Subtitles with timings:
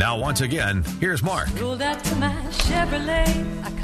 [0.00, 1.54] Now, once again, here's Mark.
[1.54, 1.62] Good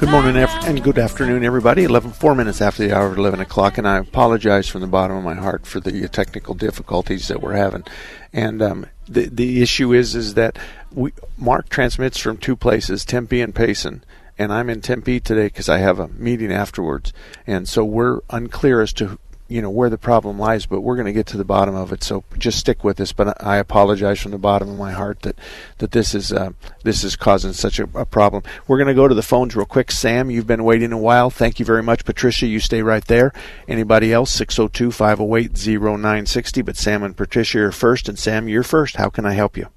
[0.08, 1.84] morning and good afternoon, everybody.
[1.84, 5.18] 11, four minutes after the hour of 11 o'clock, and I apologize from the bottom
[5.18, 7.84] of my heart for the technical difficulties that we're having.
[8.32, 10.58] And um, the the issue is is that
[10.90, 14.02] we Mark transmits from two places, Tempe and Payson,
[14.38, 17.12] and I'm in Tempe today because I have a meeting afterwards,
[17.46, 19.18] and so we're unclear as to
[19.48, 21.92] you know where the problem lies, but we're going to get to the bottom of
[21.92, 22.02] it.
[22.02, 23.12] So just stick with us.
[23.12, 25.38] But I apologize from the bottom of my heart that
[25.78, 26.50] that this is uh,
[26.82, 28.42] this is causing such a, a problem.
[28.66, 29.90] We're going to go to the phones real quick.
[29.90, 31.30] Sam, you've been waiting a while.
[31.30, 32.04] Thank you very much.
[32.04, 33.32] Patricia, you stay right there.
[33.68, 34.38] Anybody else?
[34.38, 36.64] 602-508-0960.
[36.64, 38.08] But Sam and Patricia are first.
[38.08, 38.96] And Sam, you're first.
[38.96, 39.68] How can I help you?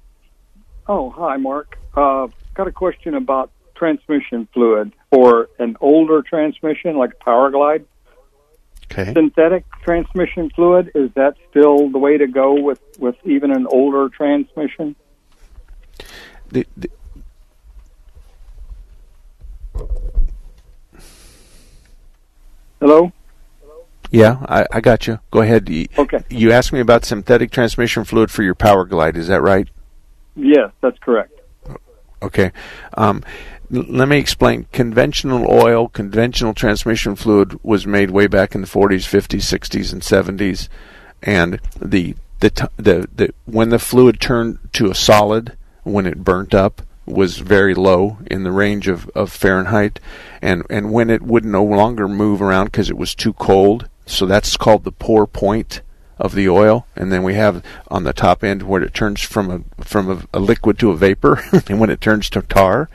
[0.88, 1.78] Oh, hi, Mark.
[1.94, 7.84] Uh, got a question about transmission fluid for an older transmission like Powerglide.
[8.90, 9.12] Okay.
[9.14, 14.08] Synthetic transmission fluid is that still the way to go with with even an older
[14.08, 14.96] transmission?
[16.48, 16.88] The, the,
[22.80, 23.12] Hello.
[24.10, 25.20] yeah, I, I got you.
[25.30, 25.68] Go ahead.
[25.68, 26.18] You, Okay.
[26.30, 29.16] You asked me about synthetic transmission fluid for your Powerglide.
[29.16, 29.68] Is that right?
[30.34, 31.39] Yes, that's correct.
[32.22, 32.52] Okay.
[32.94, 33.22] Um,
[33.70, 34.66] let me explain.
[34.72, 40.02] Conventional oil, conventional transmission fluid was made way back in the 40s, 50s, 60s, and
[40.02, 40.68] 70s,
[41.22, 46.54] and the the the, the when the fluid turned to a solid, when it burnt
[46.54, 50.00] up, was very low in the range of, of Fahrenheit,
[50.42, 53.88] and and when it would no longer move around because it was too cold.
[54.06, 55.82] So that's called the pour point
[56.20, 59.50] of the oil, and then we have on the top end where it turns from
[59.50, 62.88] a from a, a liquid to a vapor, and when it turns to tar.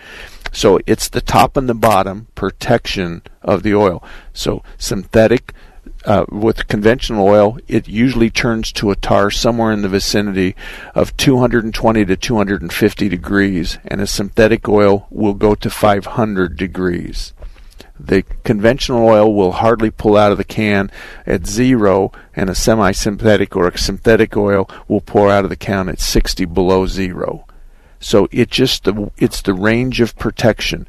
[0.51, 4.03] So it's the top and the bottom protection of the oil.
[4.33, 5.53] So synthetic.
[6.03, 10.55] Uh, with conventional oil, it usually turns to a tar somewhere in the vicinity
[10.93, 17.33] of 220 to 250 degrees, and a synthetic oil will go to 500 degrees.
[17.99, 20.91] The conventional oil will hardly pull out of the can
[21.25, 25.55] at zero, and a semi synthetic or a synthetic oil will pour out of the
[25.55, 27.45] can at 60 below zero.
[27.99, 30.87] So it just the it's the range of protection.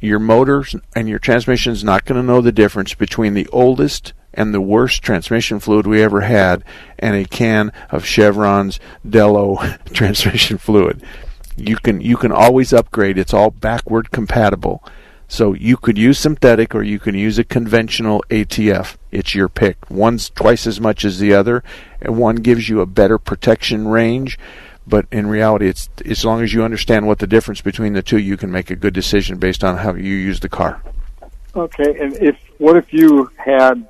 [0.00, 4.12] Your motors and your transmission is not going to know the difference between the oldest
[4.34, 6.64] and the worst transmission fluid we ever had
[6.98, 9.56] and a can of Chevron's Delo
[9.92, 11.02] transmission fluid.
[11.56, 13.18] You can you can always upgrade.
[13.18, 14.84] It's all backward compatible.
[15.32, 18.98] So you could use synthetic or you can use a conventional ATF.
[19.10, 19.78] It's your pick.
[19.88, 21.64] One's twice as much as the other,
[22.02, 24.38] and one gives you a better protection range.
[24.86, 28.18] But in reality, it's as long as you understand what the difference between the two,
[28.18, 30.82] you can make a good decision based on how you use the car.
[31.56, 33.88] Okay, and if what if you had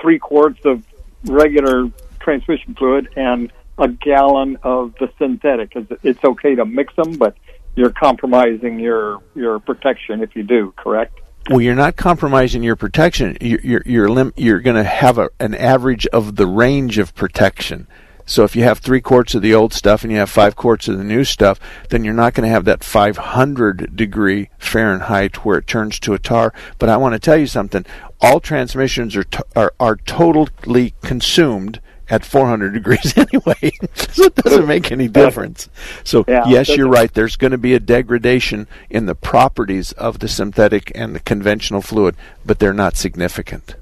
[0.00, 0.82] three quarts of
[1.26, 5.76] regular transmission fluid and a gallon of the synthetic?
[5.76, 7.36] Is It's okay to mix them, but
[7.78, 10.74] you're compromising your your protection if you do.
[10.76, 11.20] Correct?
[11.48, 13.38] Well, you're not compromising your protection.
[13.40, 17.14] You're you're you're, lim- you're going to have a, an average of the range of
[17.14, 17.86] protection.
[18.26, 20.86] So if you have three quarts of the old stuff and you have five quarts
[20.88, 25.56] of the new stuff, then you're not going to have that 500 degree Fahrenheit where
[25.56, 26.52] it turns to a tar.
[26.78, 27.86] But I want to tell you something:
[28.20, 29.24] all transmissions are
[29.54, 35.68] are, are totally consumed at 400 degrees anyway, so it doesn't make any difference.
[36.04, 37.12] So Yeah, yes, you're right.
[37.12, 41.82] There's going to be a degradation in the properties of the synthetic and the conventional
[41.82, 43.76] fluid, but they're not significant.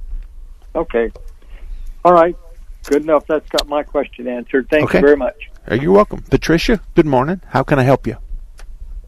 [0.75, 1.11] Okay.
[2.05, 2.37] All right.
[2.85, 3.27] Good enough.
[3.27, 4.69] That's got my question answered.
[4.71, 4.99] Thank Okay.
[4.99, 5.51] you very much.
[5.69, 6.81] You're you welcome, Patricia?
[6.95, 7.41] Good morning.
[7.49, 8.17] How can I help you?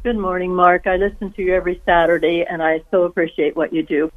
[0.02, 0.86] Good morning, Mark.
[0.86, 4.10] I listen to you every Saturday, and I so appreciate what you do.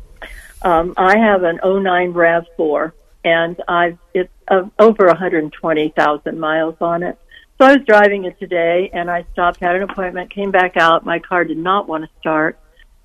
[0.63, 2.91] Um, I have an 09 RAV4,
[3.23, 7.17] and I've it's uh, over 120,000 miles on it.
[7.57, 11.05] So I was driving it today, and I stopped, had an appointment, came back out.
[11.05, 12.57] My car did not want to start,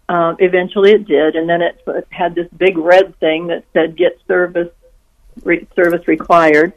[0.09, 4.19] Um, eventually, it did, and then it, had this big red thing that said "Get
[4.27, 4.73] service
[5.43, 6.73] re- service required."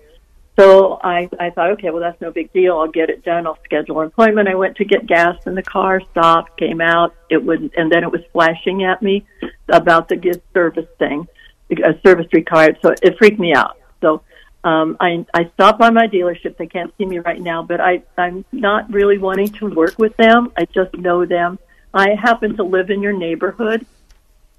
[0.60, 2.78] So I, I thought, okay, well, that's no big deal.
[2.78, 3.48] I'll get it done.
[3.48, 4.50] I'll schedule an appointment.
[4.50, 7.16] I went to get gas in the car, stopped, came out.
[7.30, 9.26] It would, and then it was flashing at me
[9.70, 11.30] about the gift service thing,
[11.72, 12.78] a service required.
[12.82, 13.78] So it freaked me out.
[14.02, 14.22] So
[14.64, 16.58] um, I, I stopped by my dealership.
[16.58, 20.16] They can't see me right now, but I, I'm not really wanting to work with
[20.18, 20.52] them.
[20.58, 21.60] I just know them.
[21.94, 23.86] I happen to live in your neighborhood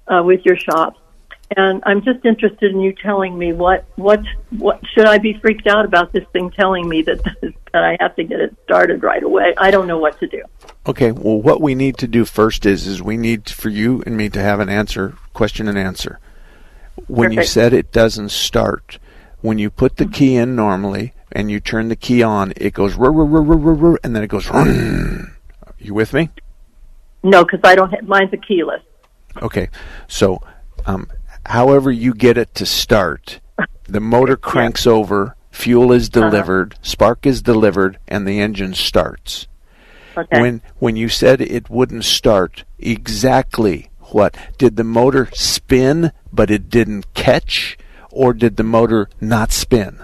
[0.07, 0.97] uh, with your shop,
[1.55, 4.21] and I'm just interested in you telling me what what
[4.57, 8.15] what should I be freaked out about this thing telling me that that I have
[8.17, 9.53] to get it started right away.
[9.57, 10.41] I don't know what to do.
[10.87, 14.17] Okay, well, what we need to do first is is we need for you and
[14.17, 16.19] me to have an answer, question and answer.
[17.07, 18.99] When you said it doesn't start,
[19.41, 22.95] when you put the key in normally and you turn the key on, it goes
[22.95, 24.45] rrr, rrr, rrr, rrr, and then it goes.
[24.45, 25.31] Rrr.
[25.79, 26.29] You with me?
[27.23, 27.89] No, because I don't.
[27.89, 28.81] Have, mine's a keyless.
[29.41, 29.69] Okay,
[30.07, 30.41] so
[30.85, 31.07] um,
[31.45, 33.39] however you get it to start,
[33.83, 39.47] the motor cranks over, fuel is delivered, spark is delivered, and the engine starts.
[40.17, 40.41] Okay.
[40.41, 46.69] When when you said it wouldn't start, exactly what did the motor spin but it
[46.69, 47.77] didn't catch,
[48.11, 49.99] or did the motor not spin?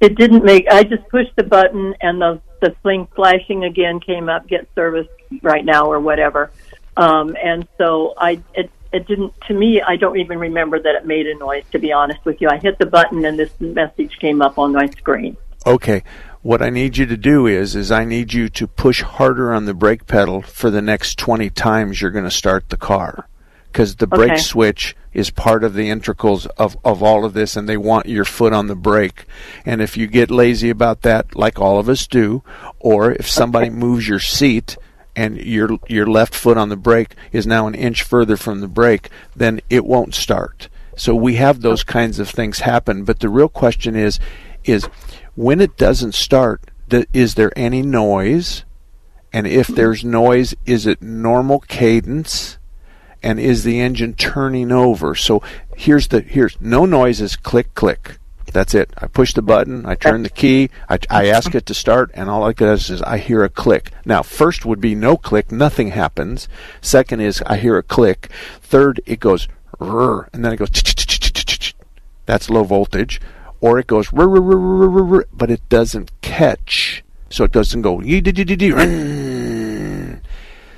[0.00, 0.66] It didn't make.
[0.68, 4.46] I just pushed the button, and the the thing flashing again came up.
[4.46, 5.08] Get service
[5.42, 6.50] right now, or whatever.
[6.96, 9.32] Um, and so I it it didn't.
[9.48, 11.64] To me, I don't even remember that it made a noise.
[11.72, 14.72] To be honest with you, I hit the button, and this message came up on
[14.72, 15.36] my screen.
[15.66, 16.02] Okay.
[16.44, 19.64] What I need you to do is is I need you to push harder on
[19.64, 23.26] the brake pedal for the next 20 times you're going to start the car.
[23.72, 27.66] Cuz the brake switch is part of the integrals of of all of this and
[27.66, 29.24] they want your foot on the brake.
[29.64, 32.42] And if you get lazy about that like all of us do
[32.78, 34.76] or if somebody moves your seat
[35.16, 38.68] and your your left foot on the brake is now an inch further from the
[38.68, 40.68] brake, then it won't start.
[40.94, 44.20] So we have those kinds of things happen, but the real question is
[44.64, 44.84] is
[45.34, 46.62] when it doesn't start,
[47.12, 48.64] is there any noise?
[49.32, 52.58] And if there's noise, is it normal cadence?
[53.22, 55.14] And is the engine turning over?
[55.14, 55.42] So
[55.76, 57.36] here's the here's no noises.
[57.36, 58.18] Click click.
[58.52, 58.90] That's it.
[58.98, 59.84] I push the button.
[59.86, 60.70] I turn the key.
[60.88, 63.90] I, I ask it to start, and all I does is I hear a click.
[64.04, 66.46] Now, first would be no click, nothing happens.
[66.80, 68.30] Second is I hear a click.
[68.60, 69.48] Third, it goes
[69.80, 71.74] and then it goes.
[72.26, 73.20] That's low voltage.
[73.64, 77.02] Or it goes but it doesn't catch.
[77.30, 77.98] So it doesn't go.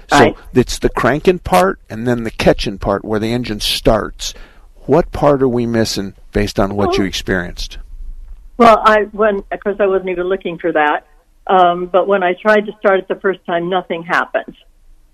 [0.08, 4.34] So it's the cranking part and then the catching part where the engine starts.
[4.82, 7.78] What part are we missing based on what you experienced?
[8.56, 11.08] Well, I when of course I wasn't even looking for that.
[11.48, 14.56] Um, but when I tried to start it the first time, nothing happened.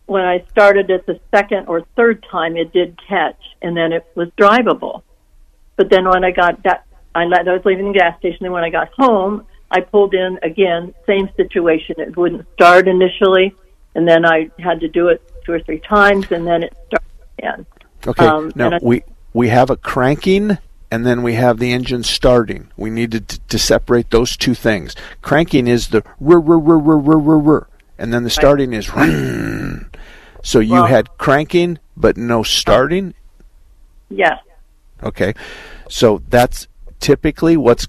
[0.05, 4.05] When I started it the second or third time, it did catch, and then it
[4.15, 5.05] was drivable.
[5.77, 6.85] But then when I got that,
[7.15, 8.45] I, let- I was leaving the gas station.
[8.45, 11.97] And when I got home, I pulled in again, same situation.
[11.99, 13.55] It wouldn't start initially,
[13.95, 17.09] and then I had to do it two or three times, and then it started
[17.39, 17.67] again.
[18.07, 18.27] Okay.
[18.27, 20.59] Um, now I- we we have a cranking
[20.91, 22.69] and then we have the engine starting.
[22.77, 24.95] We needed to, to separate those two things.
[25.23, 27.67] Cranking is the rrr, rrr, rrr, rrr, rrr, rrr, rrr,
[27.99, 29.87] and then the starting is rrr.
[30.45, 33.15] So you Well- had cranking but no starting.
[34.11, 34.39] Yes.
[35.03, 35.33] Okay,
[35.89, 36.69] so that's
[37.03, 37.87] typically what's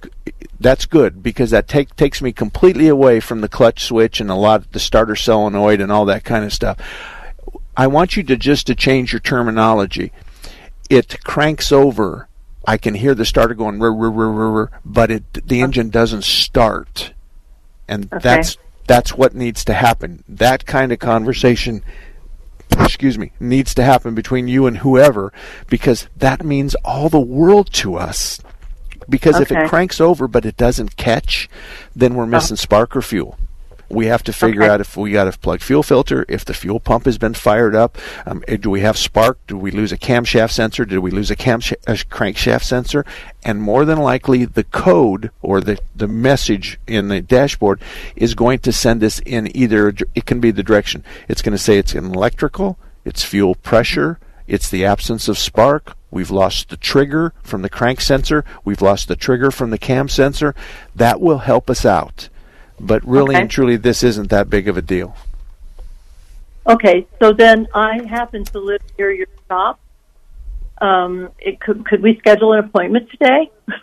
[0.59, 4.35] that's good because that take, takes me completely away from the clutch switch and a
[4.35, 6.77] lot of the starter solenoid and all that kind of stuff.
[7.77, 10.11] I want you to just to change your terminology.
[10.89, 12.27] It cranks over.
[12.65, 15.89] I can hear the starter going rrr, rrr, rrr, rrr, rrr, but it the engine
[15.89, 17.13] doesn't start,
[17.87, 18.19] and Okay.
[18.21, 18.57] that's
[18.87, 20.23] that's what needs to happen.
[20.27, 21.83] That kind of conversation
[22.79, 25.31] excuse me, needs to happen between you and whoever
[25.69, 28.39] because that means all the world to us.
[29.09, 31.49] Because if it cranks over but it doesn't catch,
[31.95, 33.37] then we're missing spark or fuel.
[33.89, 34.71] We have to figure Okay.
[34.73, 37.75] out if we got a plug fuel filter, if the fuel pump has been fired
[37.75, 37.95] up.
[38.25, 39.37] Um, eh, do we have spark?
[39.45, 40.83] Do we lose a camshaft sensor?
[40.83, 43.05] Did we lose a, camsha- a crankshaft sensor?
[43.43, 47.81] And more than likely, the code or the, the message in the dashboard
[48.15, 51.03] is going to send us in either, it can be the direction.
[51.27, 54.17] It's going to say it's an electrical, it's fuel pressure,
[54.47, 55.95] it's the absence of spark.
[56.13, 58.45] We've lost the trigger from the crank sensor.
[58.63, 60.53] We've lost the trigger from the cam sensor.
[60.95, 62.29] That will help us out.
[62.79, 63.41] But really Okay.
[63.41, 65.15] and truly, this isn't that big of a deal.
[66.67, 69.79] Okay, so then I happen to live near your shop.
[70.79, 73.51] Um, it could could we schedule an appointment today?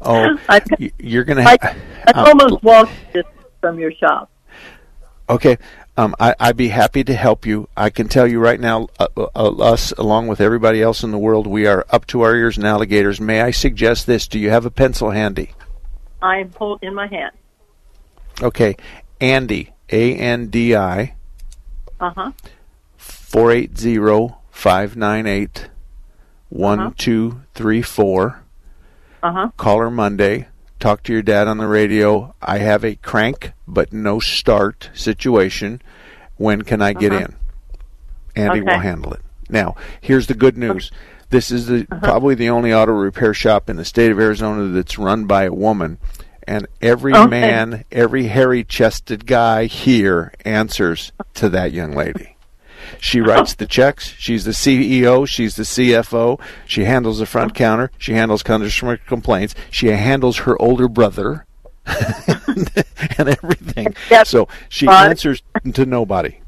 [0.00, 0.60] Oh, I,
[0.98, 1.76] you're going I, to.
[2.14, 3.24] I almost walked this
[3.60, 4.28] from your shop.
[5.28, 5.56] Okay.
[5.96, 7.68] Um, I, I'd be happy to help you.
[7.76, 9.26] I can tell you right now, uh, uh,
[9.58, 12.64] us, along with everybody else in the world, we are up to our ears in
[12.64, 13.20] alligators.
[13.20, 14.26] May I suggest this?
[14.26, 15.52] Do you have a pencil handy?
[16.20, 17.32] I'm hold in my hand.
[18.42, 18.76] Okay.
[19.20, 21.14] Andy, A N D I,
[22.00, 22.32] Uh huh.
[22.96, 25.68] 480 598
[26.48, 28.42] 1234.
[29.22, 29.50] Uh huh.
[29.56, 30.48] Call her Monday.
[30.84, 32.34] Talk to your dad on the radio.
[32.42, 35.80] I have a crank but no start situation.
[36.36, 37.36] When can I get in?
[38.36, 38.80] Andy will Uh-huh.
[38.80, 39.22] Handle it.
[39.48, 40.90] Now, here's the good news.
[41.30, 44.98] This is the, probably the only auto repair shop in the state of Arizona that's
[44.98, 45.96] run by a woman.
[46.46, 47.30] And every Okay.
[47.30, 52.33] man, every hairy chested guy here answers to that young lady.
[53.00, 54.08] She writes the checks.
[54.18, 55.26] She's the CEO.
[55.28, 56.40] She's the CFO.
[56.66, 57.90] She handles the front counter.
[57.98, 59.54] She handles customer complaints.
[59.70, 61.46] She handles her older brother
[61.86, 63.94] and everything.
[64.10, 64.26] Yep.
[64.26, 65.42] So she answers
[65.74, 66.38] to nobody.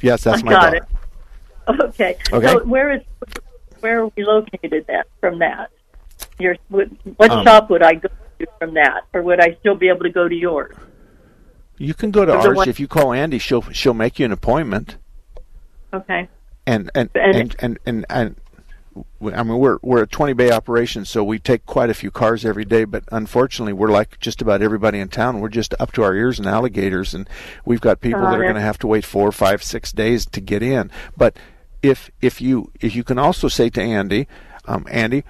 [0.00, 0.76] Yes, that's I my got daughter.
[1.68, 1.80] it.
[1.88, 2.16] Okay.
[2.32, 2.46] Okay.
[2.48, 3.02] So where is
[3.80, 5.70] where are we located at from that?
[6.38, 8.08] Your what, what Um, shop would I go
[8.38, 10.74] to from that, or would I still be able to go to yours?
[11.78, 13.38] You can go to ours if you call Andy.
[13.38, 14.96] She'll she'll make you an appointment.
[15.92, 16.28] Okay.
[16.66, 18.36] And and And- and and and, and
[19.34, 22.44] I mean we're we're a 20 bay operation, so we take quite a few cars
[22.44, 22.84] every day.
[22.84, 25.40] But unfortunately, we're like just about everybody in town.
[25.40, 27.28] We're just up to our ears in alligators, and
[27.64, 30.40] we've got people that are going to have to wait four, five, six days to
[30.40, 30.90] get in.
[31.16, 31.36] But
[31.82, 34.26] if if you if you can also say to Andy,
[34.66, 35.24] um, Andy.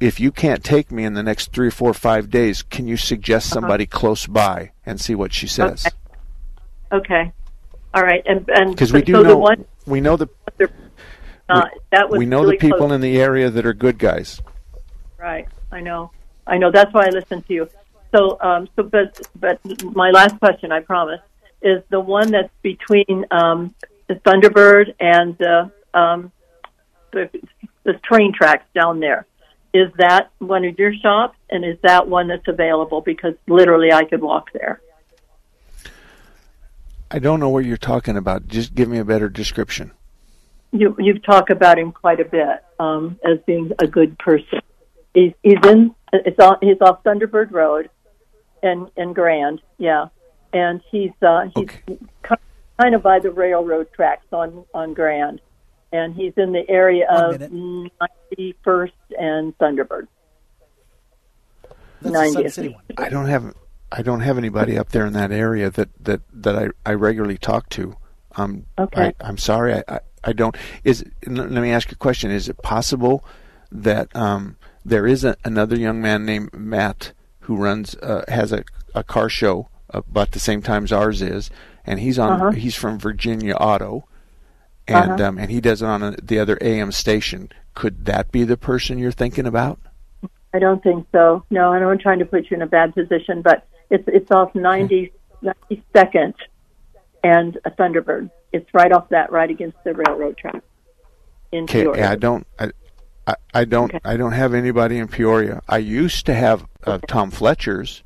[0.00, 3.48] If you can't take me in the next three, four, five days, can you suggest
[3.48, 5.86] somebody close by and see what she says?
[5.86, 6.96] Uh-huh.
[6.98, 7.14] Okay.
[7.22, 7.32] Okay.
[7.94, 8.22] All right.
[8.26, 10.28] And and Because we so do the know one we know the
[11.48, 12.92] uh, that was we know really the people close.
[12.92, 14.40] in the area that are good guys.
[15.18, 15.46] Right.
[15.70, 16.10] I know.
[16.46, 16.70] I know.
[16.70, 17.68] That's why I listen to you.
[18.14, 19.60] So, um, so, but, but
[19.94, 21.20] my last question, I promise,
[21.62, 23.74] is the one that's between um,
[24.08, 26.32] the Thunderbird and uh, um,
[27.12, 27.30] the,
[27.84, 29.26] the train tracks down there.
[29.72, 33.00] Is that one of your shops, and is that one that's available?
[33.00, 34.82] Because literally, I could walk there.
[37.14, 38.48] I don't know what you're talking about.
[38.48, 39.90] Just give me a better description.
[40.72, 44.60] You you've talked about him quite a bit um, as being a good person.
[45.12, 47.90] He's he's in it's on he's off Thunderbird Road,
[48.62, 50.06] and in Grand, yeah,
[50.54, 51.98] and he's uh, he's Okay.
[52.78, 55.42] kind of by the railroad tracks on on Grand,
[55.92, 57.38] and he's in the area of.
[57.52, 60.06] Ninety First and Thunderbird.
[62.00, 62.42] That's 90th.
[62.44, 62.82] the City one.
[62.96, 63.54] I don't have
[63.92, 67.38] I don't have anybody up there in that area that that that I, I regularly
[67.38, 67.96] talk to.
[68.36, 69.08] Um, Okay.
[69.08, 70.56] I, I'm sorry, I, I, I don't.
[70.84, 72.30] Is let me ask you a question.
[72.30, 73.24] Is it possible
[73.70, 78.64] that um, there is a, another young man named Matt who runs uh, has a,
[78.94, 81.50] a car show about the same time as ours is,
[81.84, 82.50] and he's on Uh-huh.
[82.52, 84.06] he's from Virginia Auto,
[84.88, 87.50] and um, and he does it on a, the other AM station.
[87.74, 89.78] Could that be the person you're thinking about?
[90.54, 91.44] I don't think so.
[91.50, 94.30] No, and I'm not trying to put you in a bad position, but it's it's
[94.32, 95.12] off 90,
[95.44, 96.34] 92nd
[97.22, 98.30] and a Thunderbird.
[98.52, 100.62] It's right off that, right against the railroad track.
[101.52, 102.10] In Okay, Peoria.
[102.10, 102.70] I don't, I,
[103.26, 104.00] I, I don't, Okay.
[104.04, 105.62] I don't have anybody in Peoria.
[105.68, 108.02] I used to have uh, Tom Fletcher's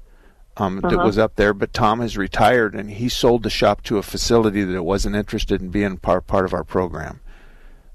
[0.58, 1.04] um, that Uh-huh.
[1.06, 4.62] was up there, but Tom has retired and he sold the shop to a facility
[4.64, 7.20] that wasn't interested in being part part of our program.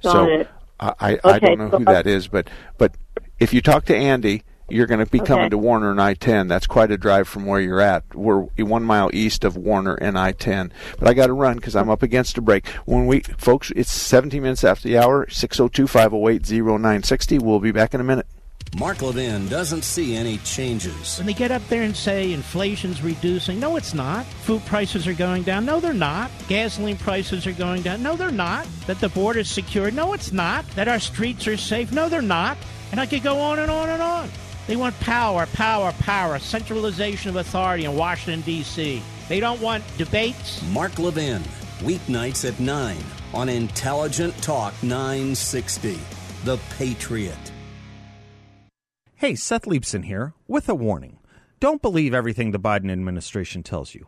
[0.04, 0.50] Got so it.
[0.80, 2.96] I, I, I don't know so who that is, but but
[3.40, 6.48] if you talk to Andy, you're going to be coming to Warner and I-10.
[6.48, 8.16] That's quite a drive from where you're at.
[8.16, 10.72] We're one mile east of Warner and I-10.
[10.98, 12.68] But I got to run because I'm up against a break.
[12.86, 15.26] When we, folks, it's 17 minutes after the hour.
[15.28, 17.42] 602-508-0960.
[17.42, 18.26] We'll be back in a minute.
[18.78, 21.18] Mark Levin doesn't see any changes.
[21.18, 24.26] When they get up there and say inflation's reducing, no, it's not.
[24.26, 26.32] Food prices are going down, no, they're not.
[26.48, 28.66] Gasoline prices are going down, no, they're not.
[28.88, 30.66] That the border's secure, no, it's not.
[30.76, 32.58] That our streets are safe, no, they're not.
[32.92, 34.30] And I could go on and on and on.
[34.68, 39.02] They want power, power, power, centralization of authority in Washington, D.C.
[39.28, 40.62] They don't want debates.
[40.72, 41.42] Mark Levin,
[41.80, 42.98] weeknights at 9
[43.34, 46.00] on Intelligent Talk 960.
[46.44, 47.52] The Patriot.
[49.16, 51.20] Hey, Seth Leibsohn here with a warning.
[51.60, 54.08] Don't believe everything the Biden administration tells you.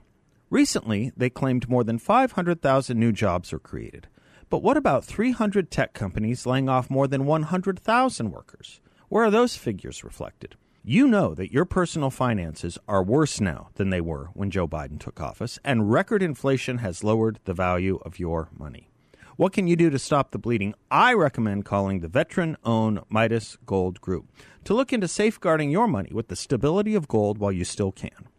[0.50, 4.08] Recently, they claimed more than 500,000 new jobs were created.
[4.50, 8.80] But what about 300 tech companies laying off more than 100,000 workers?
[9.14, 10.56] Where are those figures reflected?
[10.84, 15.00] You know that your personal finances are worse now than they were when Joe Biden
[15.00, 18.90] took office, and record inflation has lowered the value of your money.
[19.38, 20.74] What can you do to stop the bleeding?
[20.90, 24.32] I recommend calling the veteran owned Midas Gold Group
[24.64, 28.30] to look into safeguarding your money with the stability of gold while you still can.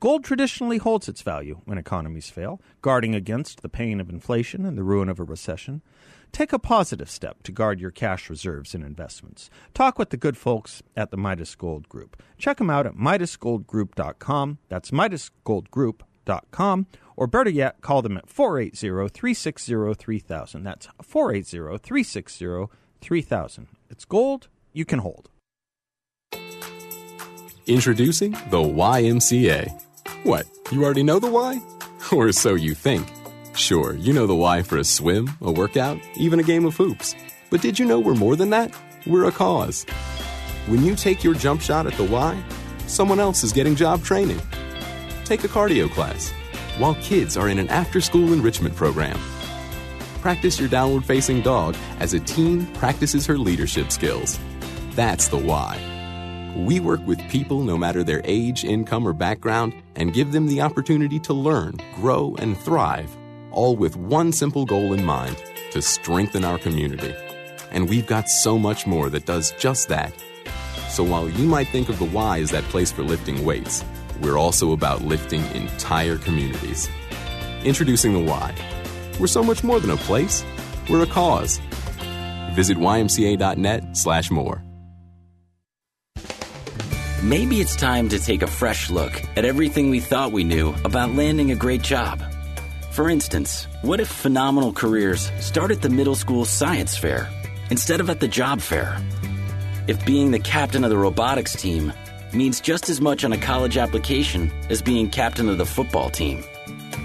[0.00, 4.76] Gold traditionally holds its value when economies fail, guarding against the pain of inflation and
[4.76, 5.80] the ruin of a recession.
[6.34, 9.48] Take a positive step to guard your cash reserves and investments.
[9.72, 12.20] Talk with the good folks at the Midas Gold Group.
[12.38, 14.58] Check them out at MidasGoldGroup.com.
[14.68, 16.86] That's MidasGoldGroup.com.
[17.16, 20.64] Or better yet, call them at 480 360 3000.
[20.64, 22.66] That's 480 360
[23.00, 23.68] 3000.
[23.88, 25.30] It's gold you can hold.
[27.68, 29.80] Introducing the YMCA.
[30.24, 31.62] What, you already know the why?
[32.10, 33.08] Or so you think.
[33.56, 37.14] Sure, you know the why for a swim, a workout, even a game of hoops.
[37.50, 38.74] But did you know we're more than that?
[39.06, 39.84] We're a cause.
[40.66, 42.42] When you take your jump shot at the why,
[42.88, 44.40] someone else is getting job training.
[45.24, 46.32] Take a cardio class,
[46.78, 49.18] while kids are in an after school enrichment program.
[50.20, 54.36] Practice your downward facing dog as a teen practices her leadership skills.
[54.96, 55.78] That's the why.
[56.56, 60.60] We work with people no matter their age, income, or background and give them the
[60.60, 63.16] opportunity to learn, grow, and thrive
[63.54, 67.14] all with one simple goal in mind to strengthen our community.
[67.70, 70.12] And we've got so much more that does just that.
[70.88, 73.84] So while you might think of the Y as that place for lifting weights,
[74.20, 76.88] we're also about lifting entire communities.
[77.64, 78.54] Introducing the Y.
[79.18, 80.44] We're so much more than a place,
[80.88, 81.60] we're a cause.
[82.52, 84.62] Visit ymca.net slash more.
[87.22, 91.14] Maybe it's time to take a fresh look at everything we thought we knew about
[91.14, 92.22] landing a great job.
[92.94, 97.28] For instance, what if phenomenal careers start at the middle school science fair
[97.68, 98.96] instead of at the job fair?
[99.88, 101.92] If being the captain of the robotics team
[102.32, 106.44] means just as much on a college application as being captain of the football team?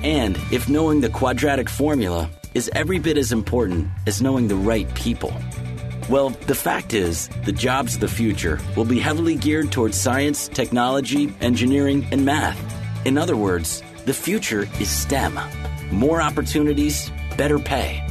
[0.03, 4.93] And if knowing the quadratic formula is every bit as important as knowing the right
[4.93, 5.34] people?
[6.08, 10.50] Well, the fact is, the jobs of the future will be heavily geared towards science,
[10.50, 12.60] technology, engineering, and math.
[13.08, 15.39] In other words, the future is STEM
[15.91, 18.03] more opportunities, better pay.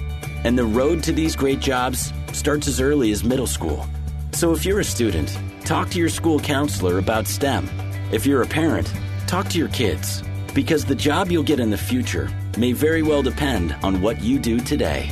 [0.44, 3.86] And the road to these great jobs starts as early as middle school.
[4.32, 7.68] So if you're a student, talk to your school counselor about STEM.
[8.12, 8.92] If you're a parent,
[9.26, 10.22] talk to your kids.
[10.54, 14.38] Because the job you'll get in the future may very well depend on what you
[14.38, 15.10] do today.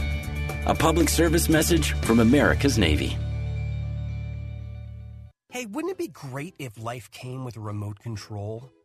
[0.67, 3.17] A public service message from America's Navy.
[5.51, 8.71] Hey, wouldn't it be great if life came with a remote control?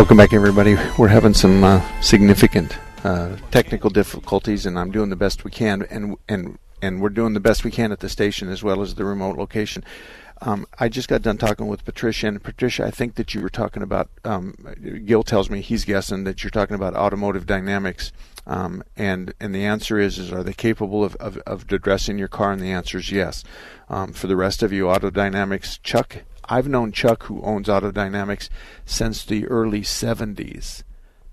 [0.00, 0.76] Welcome back, everybody.
[0.96, 5.82] We're having some uh, significant uh, technical difficulties, and I'm doing the best we can,
[5.90, 8.94] and and and we're doing the best we can at the station as well as
[8.94, 9.84] the remote location.
[10.40, 13.50] Um, I just got done talking with Patricia, and Patricia, I think that you were
[13.50, 14.08] talking about.
[14.24, 14.54] Um,
[15.04, 18.10] Gil tells me he's guessing that you're talking about automotive dynamics,
[18.46, 22.26] um, and and the answer is is are they capable of, of, of addressing your
[22.26, 22.52] car?
[22.52, 23.44] And the answer is yes.
[23.90, 27.92] Um, for the rest of you, Auto Dynamics, Chuck I've known Chuck, who owns Auto
[27.92, 28.50] Dynamics,
[28.84, 30.82] since the early 70s.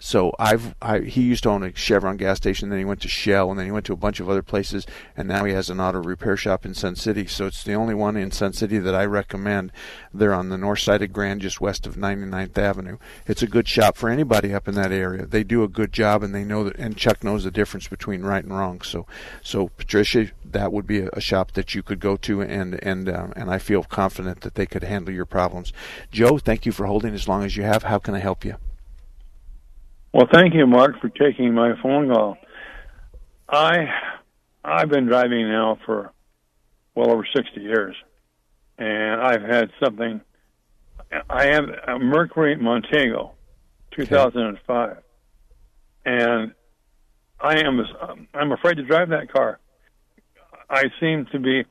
[0.07, 3.09] So I've I, he used to own a Chevron gas station, then he went to
[3.09, 5.69] Shell, and then he went to a bunch of other places, and now he has
[5.69, 7.27] an auto repair shop in Sun City.
[7.27, 9.73] So it's the only one in Sun City that I recommend.
[10.13, 12.99] They're on the north side of Grand, just west of 99th Avenue.
[13.25, 15.25] It's a good shop for anybody up in that area.
[15.25, 16.77] They do a good job, and they know that.
[16.77, 18.79] And Chuck knows the difference between right and wrong.
[18.83, 19.05] So,
[19.43, 23.09] so Patricia, that would be a, a shop that you could go to, and and
[23.09, 25.73] um, and I feel confident that they could handle your problems.
[26.13, 27.83] Joe, thank you for holding as long as you have.
[27.83, 28.55] How can I help you?
[30.17, 32.37] Well, thank you, Mark, for taking my phone call.
[33.47, 33.85] I
[34.63, 36.11] I've been driving now for
[36.95, 37.95] well over sixty years,
[38.79, 40.19] and I've had something.
[41.29, 43.33] I have a Mercury Montego,
[43.95, 44.99] 2005, okay.
[46.05, 46.51] and
[47.39, 47.79] I am
[48.33, 49.59] I'm afraid to drive that car.
[50.67, 51.63] I seem to be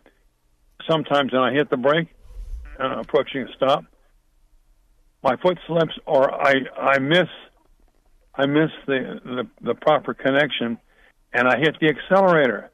[0.88, 2.14] sometimes when I hit the brake,
[2.78, 3.82] uh, approaching a stop,
[5.24, 7.26] my foot slips or I I miss
[8.36, 10.78] I missed the, the, the proper connection,
[11.32, 12.70] and I hit the accelerator.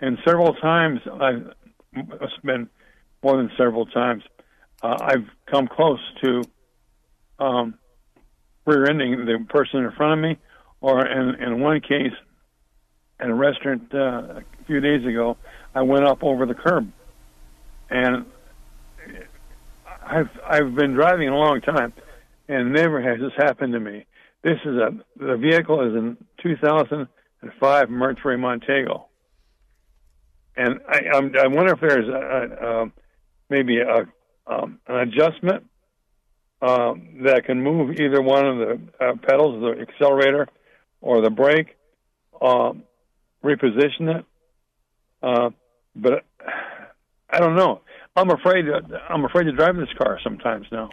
[0.00, 1.52] And several times, I've
[1.94, 2.68] it's been
[3.22, 4.24] more than several times,
[4.82, 6.42] uh, I've come close to
[7.38, 7.74] um,
[8.66, 10.38] rear-ending the person in front of me,
[10.80, 12.12] or in, in one case,
[13.20, 15.36] at a restaurant uh, a few days ago,
[15.74, 16.90] I went up over the curb,
[17.90, 18.26] and
[20.04, 21.92] I've I've been driving a long time,
[22.48, 24.06] and never has this happened to me
[24.42, 29.06] this is a the vehicle is in 2005 Mercury Montego,
[30.56, 32.92] and I I'm, I wonder if there's a, a, a
[33.48, 34.06] maybe a
[34.46, 35.64] um, an adjustment
[36.60, 40.48] um, that can move either one of the uh, pedals, the accelerator
[41.00, 41.76] or the brake,
[42.40, 42.84] um,
[43.44, 44.24] reposition it.
[45.22, 45.50] Uh,
[45.94, 46.24] but
[47.30, 47.80] I don't know.
[48.16, 48.66] I'm afraid.
[49.08, 50.90] I'm afraid to drive this car sometimes now.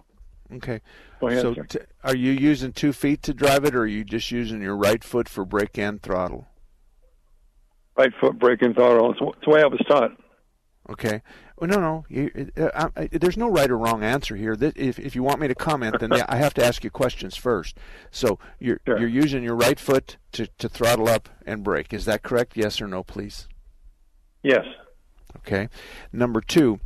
[0.56, 0.82] Okay.
[1.20, 1.64] Go ahead, so, sir.
[1.64, 4.76] t- are you using two feet to drive it, or are you just using your
[4.76, 6.48] right foot for brake and throttle?
[7.96, 9.12] Right foot brake and throttle.
[9.12, 10.12] It's, it's the way I was taught.
[10.90, 11.22] Okay.
[11.58, 12.06] Well, no, no.
[12.08, 14.56] You, uh, I, there's no right or wrong answer here.
[14.56, 17.36] This, if if you want me to comment, then I have to ask you questions
[17.36, 17.78] first.
[18.12, 21.94] So you're you're using your right foot to to throttle up and brake.
[21.94, 22.56] Is that correct?
[22.56, 23.48] Yes or no, please.
[24.42, 24.66] Yes.
[25.38, 25.68] Okay.
[26.14, 26.80] Number two,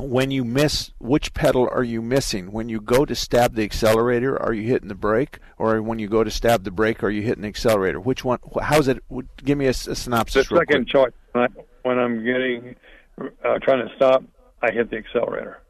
[0.00, 2.52] when you miss, which pedal are you missing?
[2.52, 6.08] When you go to stab the accelerator, are you hitting the brake, or when you
[6.08, 8.00] go to stab the brake, are you hitting the accelerator?
[8.00, 8.38] Which one?
[8.62, 9.02] How's it?
[9.44, 10.48] Give me a, a synopsis.
[10.48, 11.14] The second quick.
[11.34, 11.64] choice.
[11.82, 12.76] When I'm getting
[13.20, 14.22] uh, trying to stop,
[14.62, 15.60] I hit the accelerator.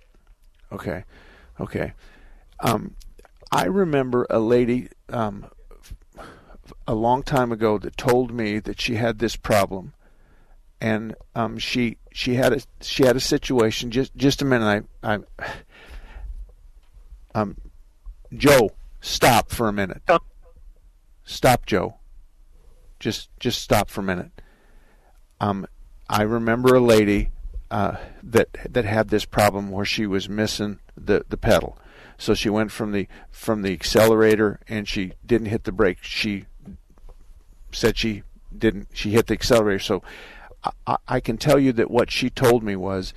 [0.73, 1.05] Okay,
[1.61, 1.93] okay.
[2.61, 2.95] Um,
[3.53, 5.47] I remember a lady um,
[6.87, 9.93] a long time ago that told me that she had this problem,
[10.81, 13.91] and um, she she had a she had a situation.
[13.91, 15.19] Just just a minute, I I
[17.35, 17.57] um,
[18.35, 20.03] Joe, stop for a minute.
[21.25, 21.97] Stop, Joe.
[22.99, 24.31] Just just stop for a minute.
[25.41, 25.67] Um,
[26.09, 27.31] I remember a lady
[27.71, 31.79] uh, that that had this problem where she was missing the the pedal.
[32.19, 35.99] So she went from the from the accelerator and she didn't hit the brake.
[36.03, 36.47] She
[37.73, 38.25] said she
[38.57, 38.89] didn't.
[38.93, 39.79] She hit the accelerator.
[39.79, 40.03] So
[40.87, 43.15] I, I can tell you that what she told me was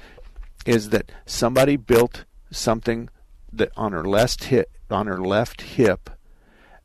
[0.66, 3.10] is that somebody built something
[3.52, 6.10] that on her left hip on her left hip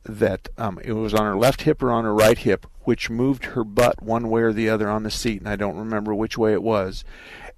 [0.05, 3.45] that um, it was on her left hip or on her right hip, which moved
[3.47, 6.39] her butt one way or the other on the seat, and I don't remember which
[6.39, 7.05] way it was.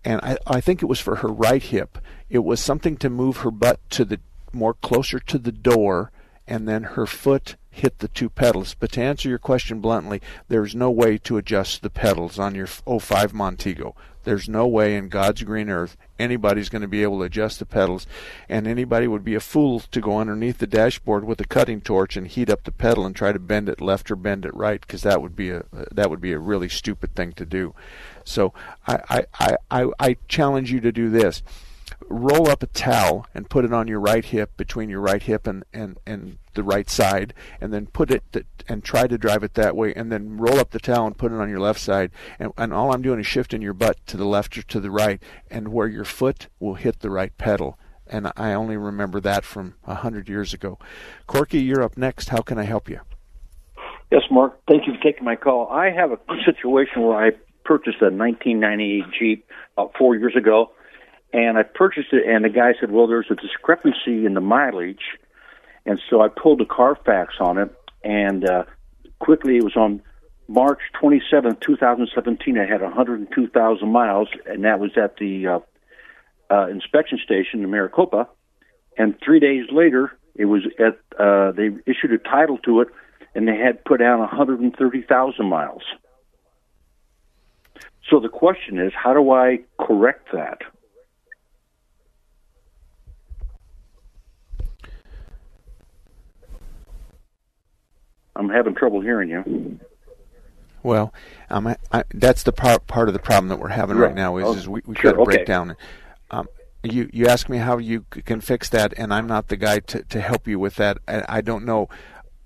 [0.05, 1.99] And I, I think it was for her right hip.
[2.29, 4.21] It was something to move her butt to the
[4.53, 6.11] more closer to the door,
[6.47, 8.75] and then her foot hit the two pedals.
[8.75, 12.67] But to answer your question bluntly, there's no way to adjust the pedals on your
[12.67, 13.95] 05 Montego.
[14.25, 17.65] There's no way in God's green earth anybody's going to be able to adjust the
[17.65, 18.07] pedals,
[18.49, 22.19] and anybody would be a fool to go underneath the dashboard with a cutting torch
[22.19, 24.83] and heat up the pedal and try to bend it left or bend it right,
[24.83, 27.75] because that would be a that would be a really stupid thing to do.
[28.25, 28.53] So
[28.87, 31.43] I I, I, I challenge you to do this
[32.09, 35.47] roll up a towel and put it on your right hip between your right hip
[35.47, 39.43] and, and, and the right side and then put it th- and try to drive
[39.43, 41.81] it that way and then roll up the towel and put it on your left
[41.81, 44.81] side and, and all I'm doing is shifting your butt to the left or to
[44.81, 47.79] the right and where your foot will hit the right pedal
[48.11, 50.79] and I only remember that from a hundred years ago.
[51.29, 52.31] Corky, you're up next.
[52.31, 53.01] How can I help you?
[54.11, 54.61] Yes, Mark.
[54.69, 55.69] Thank you for taking my call.
[55.69, 57.31] I have a situation where I
[57.65, 60.73] purchased a 1998 Jeep about four years ago,
[61.33, 65.19] and I purchased it, and the guy said, "Well, there's a discrepancy in the mileage,"
[65.87, 68.65] and so I pulled the Carfax on it, and uh,
[69.19, 70.03] quickly it was on
[70.49, 72.59] March 27, 2017.
[72.59, 75.59] I had 102,000 miles, and that was at the uh,
[76.51, 78.29] uh, inspection station in Maricopa.
[78.99, 82.89] And three days later, it was at uh, they issued a title to it,
[83.35, 85.83] and they had put down 130,000 miles.
[88.11, 90.63] So the question is, how do I correct that?
[98.41, 99.79] I'm having trouble hearing you.
[100.83, 101.13] Well,
[101.51, 104.15] um, I, I, that's the part part of the problem that we're having right, Right.
[104.15, 105.45] now is, Oh, is we we sure, got to break okay.
[105.45, 105.77] down.
[106.31, 106.49] Um,
[106.83, 110.03] you you ask me how you can fix that, and I'm not the guy to,
[110.05, 110.97] to help you with that.
[111.07, 111.91] I, I don't know.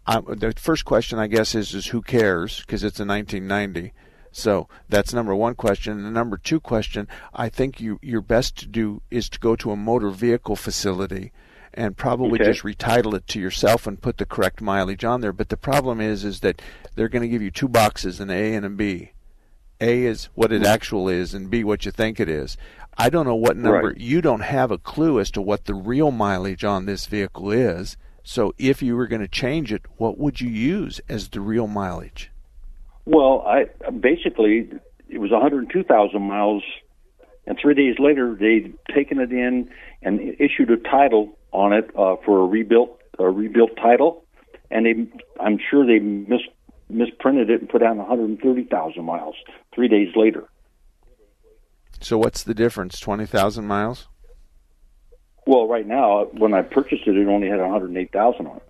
[0.05, 2.59] I, the first question, I guess, is is who cares?
[2.61, 3.93] Because it's a 1990.
[4.33, 5.93] So that's number one question.
[5.93, 9.55] And the number two question, I think you your best to do is to go
[9.55, 11.31] to a motor vehicle facility
[11.75, 12.51] and probably Okay.
[12.51, 15.33] just retitle it to yourself and put the correct mileage on there.
[15.33, 16.63] But the problem is, is that
[16.95, 19.13] they're going to give you two boxes, an A and a B.
[19.81, 20.67] A is what it hmm.
[20.67, 22.57] actual is, and B what you think it is.
[22.97, 23.89] I don't know what number.
[23.89, 23.97] Right.
[23.97, 27.97] You don't have a clue as to what the real mileage on this vehicle is.
[28.23, 31.67] So if you were going to change it, what would you use as the real
[31.67, 32.31] mileage?
[33.05, 34.71] Well, I basically
[35.09, 36.63] it was 102,000 miles,
[37.47, 39.69] and three days later they'd taken it in
[40.03, 44.25] and issued a title on it uh, for a rebuilt a rebuilt title,
[44.71, 44.95] and they
[45.41, 46.43] I'm sure they mis
[46.91, 49.35] misprinted it and put down 130,000 miles
[49.75, 50.45] three days later.
[52.01, 53.01] So what's the difference?
[53.01, 54.09] Twenty thousand miles?
[55.47, 58.63] Well, right now when I purchased it, it only had 108,000 on it.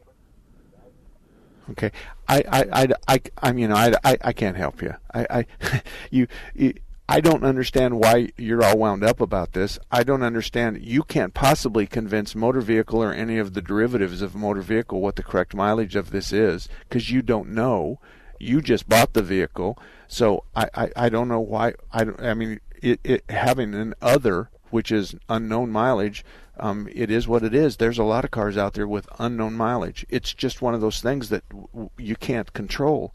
[1.71, 1.93] Okay,
[2.29, 4.93] I, I, I, I, I'm, you know, I, I, I can't help you.
[5.15, 5.47] I, I,
[6.11, 6.75] you, you,
[7.09, 9.79] I don't understand why you're all wound up about this.
[9.91, 10.83] I don't understand.
[10.83, 15.17] You can't possibly convince motor vehicle or any of the derivatives of motor vehicle what
[15.17, 18.01] the correct mileage of this is because you don't know.
[18.41, 21.75] You just bought the vehicle, so I, I, I don't know why.
[21.93, 22.21] I, don't.
[22.21, 26.25] I mean, it, it having an other which is unknown mileage.
[26.59, 27.77] Um, it is what it is.
[27.77, 30.05] There's a lot of cars out there with unknown mileage.
[30.09, 33.15] It's just one of those things that w- you can't control.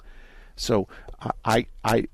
[0.56, 0.88] So
[1.44, 2.08] I, I,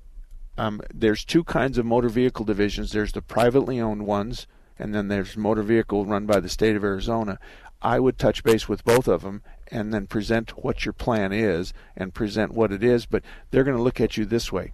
[0.58, 2.92] um, there's two kinds of motor vehicle divisions.
[2.92, 4.46] There's the privately owned ones,
[4.78, 7.38] and then there's motor vehicle run by the state of Arizona.
[7.82, 11.74] I would touch base with both of them and then present what your plan is
[11.96, 13.06] and present what it is.
[13.06, 14.72] But they're going to look at you this way.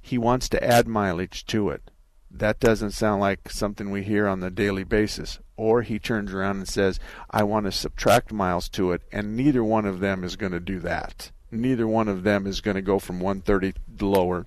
[0.00, 1.90] He wants to add mileage to it.
[2.30, 5.38] That doesn't sound like something we hear on the daily basis.
[5.56, 6.98] Or he turns around and says,
[7.30, 10.60] I want to subtract miles to it, and neither one of them is going to
[10.60, 11.30] do that.
[11.50, 14.46] Neither one of them is going to go from 130 lower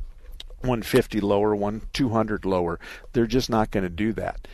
[0.62, 2.80] 150 lower, one 200 lower.
[3.14, 4.48] They're just not going to do that.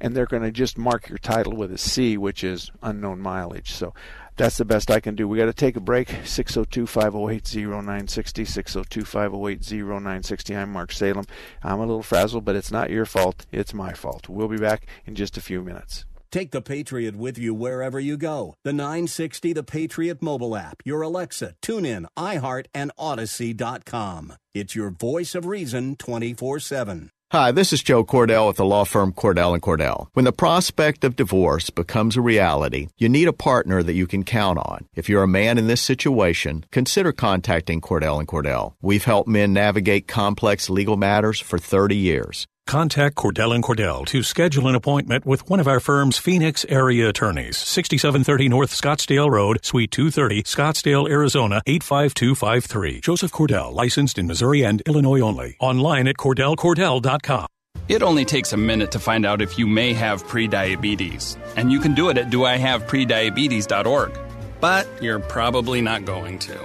[0.00, 3.72] And they're going to just mark your title with a C, which is unknown mileage.
[3.72, 3.92] So
[4.36, 5.28] that's the best I can do.
[5.28, 6.08] We got to take a break.
[6.24, 8.44] 602 508 0960.
[8.46, 10.56] 602 508 0960.
[10.56, 11.26] I'm Mark Salem.
[11.62, 13.44] I'm a little frazzled, but it's not your fault.
[13.52, 14.30] It's my fault.
[14.30, 16.06] We'll be back in just a few minutes.
[16.30, 18.54] Take the Patriot with you wherever you go.
[18.62, 24.34] The 960 The Patriot mobile app, your Alexa, TuneIn, iHeart, and Odyssey.com.
[24.54, 27.10] It's your voice of reason 24 7.
[27.32, 30.08] Hi, this is Joe Cordell with the law firm Cordell and Cordell.
[30.14, 34.24] When the prospect of divorce becomes a reality, you need a partner that you can
[34.24, 34.88] count on.
[34.96, 38.74] If you're a man in this situation, consider contacting Cordell and Cordell.
[38.82, 42.48] We've helped men navigate complex legal matters for 30 years.
[42.70, 47.08] Contact Cordell and Cordell to schedule an appointment with one of our firm's Phoenix area
[47.08, 47.56] attorneys.
[47.56, 53.00] 6730 North Scottsdale Road, Suite 230, Scottsdale, Arizona 85253.
[53.00, 55.56] Joseph Cordell, licensed in Missouri and Illinois only.
[55.58, 57.48] Online at cordellcordell.com.
[57.88, 61.80] It only takes a minute to find out if you may have prediabetes, and you
[61.80, 64.16] can do it at doihaveprediabetes.org.
[64.60, 66.56] But you're probably not going to.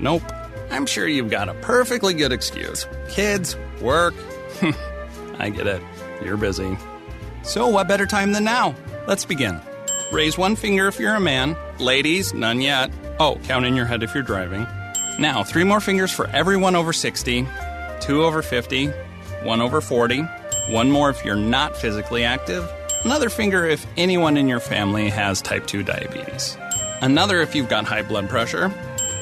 [0.00, 0.24] Nope.
[0.72, 2.88] I'm sure you've got a perfectly good excuse.
[3.08, 4.14] Kids, work.
[4.54, 4.70] Hmm.
[5.38, 5.82] I get it.
[6.22, 6.76] You're busy.
[7.42, 8.74] So, what better time than now?
[9.06, 9.60] Let's begin.
[10.12, 11.56] Raise one finger if you're a man.
[11.78, 12.90] Ladies, none yet.
[13.18, 14.66] Oh, count in your head if you're driving.
[15.18, 17.46] Now, three more fingers for everyone over 60,
[18.00, 18.88] two over 50,
[19.42, 20.26] one over 40,
[20.70, 22.68] one more if you're not physically active,
[23.04, 26.56] another finger if anyone in your family has type 2 diabetes,
[27.02, 28.72] another if you've got high blood pressure.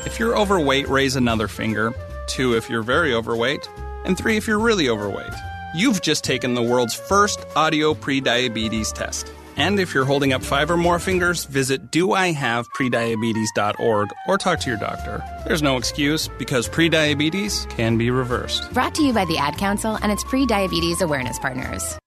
[0.06, 1.94] If you're overweight, raise another finger,
[2.26, 3.68] two if you're very overweight,
[4.04, 5.32] and three if you're really overweight.
[5.74, 9.32] You've just taken the world's first audio prediabetes test.
[9.56, 14.78] And if you're holding up five or more fingers, visit doihaveprediabetes.org or talk to your
[14.78, 15.24] doctor.
[15.46, 18.70] There's no excuse because prediabetes can be reversed.
[18.74, 21.98] Brought to you by the Ad Council and its pre-diabetes awareness partners.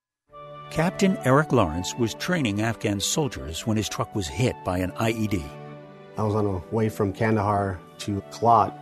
[0.70, 5.42] Captain Eric Lawrence was training Afghan soldiers when his truck was hit by an IED.
[6.18, 8.72] I was on the way from Kandahar to Kalat,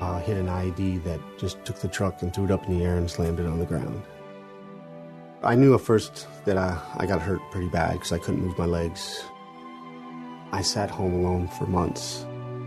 [0.00, 2.84] uh, hit an IED that just took the truck and threw it up in the
[2.84, 4.02] air and slammed it on the ground.
[5.44, 8.56] I knew at first that I, I got hurt pretty bad because I couldn't move
[8.56, 9.24] my legs.
[10.52, 12.24] I sat home alone for months.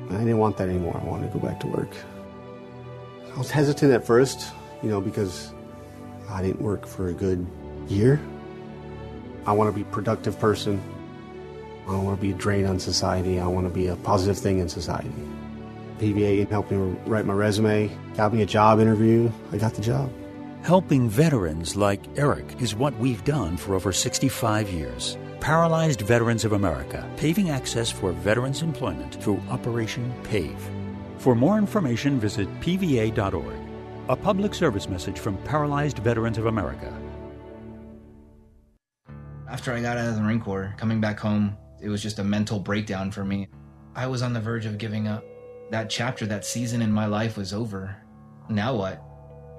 [0.10, 1.00] I didn't want that anymore.
[1.02, 1.96] I wanted to go back to work.
[3.34, 4.52] I was hesitant at first,
[4.84, 5.54] you know, because
[6.30, 7.48] I didn't work for a good
[7.88, 8.20] year.
[9.46, 10.82] I want to be a productive person.
[11.84, 13.40] I don't want to be a drain on society.
[13.40, 15.12] I want to be a positive thing in society.
[16.00, 19.32] PVA helped me write my resume, got me a job interview.
[19.54, 20.12] I got the job.
[20.66, 25.16] Helping veterans like Eric is what we've done for over 65 years.
[25.40, 30.58] Paralyzed Veterans of America, paving access for veterans employment through Operation PAVE.
[31.20, 33.56] For more information, visit pva.org.
[34.10, 36.92] A public service message from Paralyzed Veterans of America.
[39.48, 42.24] After I got out of the Marine Corps, coming back home, it was just a
[42.24, 43.50] mental breakdown for me.
[43.96, 45.24] I was on the verge of giving up.
[45.70, 47.96] That chapter, that season in my life was over.
[48.50, 49.00] Now what?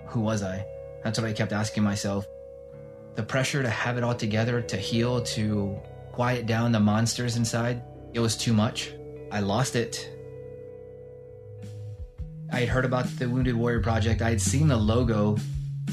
[0.08, 0.66] Who was I?
[1.06, 2.26] That's what I kept asking myself.
[3.14, 5.78] The pressure to have it all together, to heal, to
[6.10, 7.80] quiet down the monsters inside,
[8.12, 8.90] it was too much.
[9.30, 10.10] I lost it.
[12.52, 14.20] I had heard about the Wounded Warrior Project.
[14.20, 15.36] I had seen the logo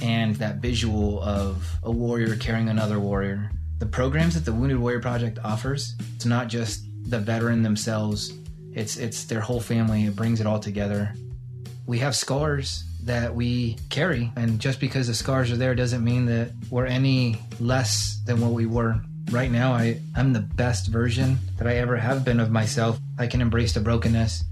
[0.01, 3.51] and that visual of a warrior carrying another warrior.
[3.77, 8.33] The programs that the Wounded Warrior Project offers, it's not just the veteran themselves,
[8.73, 10.05] it's it's their whole family.
[10.05, 11.13] It brings it all together.
[11.85, 14.31] We have scars that we carry.
[14.35, 18.51] And just because the scars are there doesn't mean that we're any less than what
[18.51, 19.01] we were.
[19.31, 22.99] Right now, I, I'm the best version that I ever have been of myself.
[23.17, 24.43] I can embrace the brokenness.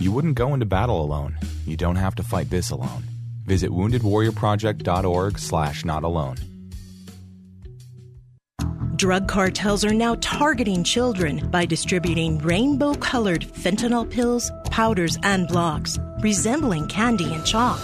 [0.00, 1.36] You wouldn't go into battle alone.
[1.66, 3.04] You don't have to fight this alone.
[3.44, 6.36] Visit woundedwarriorproject.org slash not alone.
[8.98, 16.00] Drug cartels are now targeting children by distributing rainbow colored fentanyl pills, powders, and blocks,
[16.18, 17.80] resembling candy and chalk.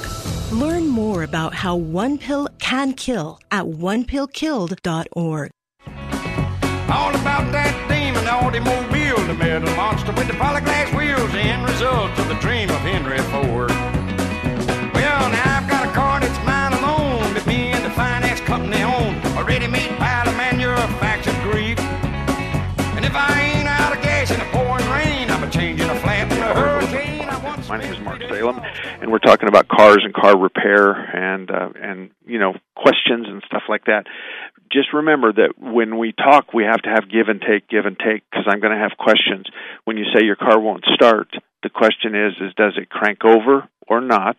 [0.50, 5.50] Learn more about how one pill can kill at onepillkilled.org.
[5.86, 12.34] All about that demon the metal monster with the polyglass wheels, end result of the
[12.34, 13.73] dream of Henry Ford.
[28.44, 28.60] Salem,
[29.00, 33.42] and we're talking about cars and car repair and uh, and you know questions and
[33.46, 34.04] stuff like that.
[34.72, 37.98] Just remember that when we talk, we have to have give and take, give and
[37.98, 39.46] take, because I'm going to have questions.
[39.84, 41.28] When you say your car won't start,
[41.62, 44.36] the question is: is does it crank over or not?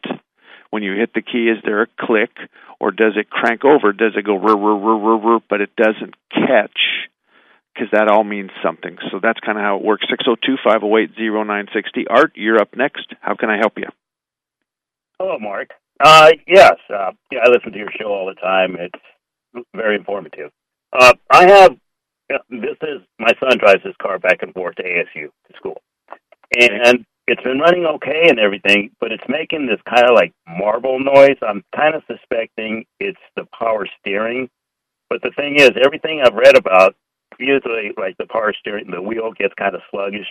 [0.70, 2.32] When you hit the key, is there a click,
[2.80, 3.94] or does it crank over?
[3.94, 7.10] Does it go rrr, rrr, rrr, rrr, rrr, but it doesn't catch?
[7.76, 8.98] Because that all means something.
[9.12, 10.06] So that's kind of how it works.
[10.10, 12.08] Six zero two five zero eight zero nine sixty.
[12.08, 13.14] Art, you're up next.
[13.22, 13.88] How can I help you?
[15.20, 15.70] Hello, Mark.
[16.00, 18.76] Uh, yes, uh, yeah, I listen to your show all the time.
[18.80, 20.52] It's very informative.
[20.92, 21.78] Uh, I have
[22.50, 25.82] this is my son drives his car back and forth to ASU to school,
[26.58, 31.00] and it's been running okay and everything, but it's making this kind of like marble
[31.00, 31.38] noise.
[31.42, 34.50] I'm kind of suspecting it's the power steering.
[35.10, 36.96] But the thing is, everything I've read about,
[37.40, 40.28] usually like the power steering, the wheel gets kind of sluggish.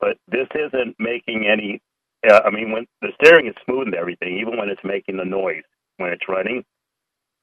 [0.00, 1.80] But this isn't making any.
[2.28, 5.24] Uh, I mean, when the steering is smooth and everything, even when it's making the
[5.24, 5.62] noise
[5.98, 6.64] when it's running,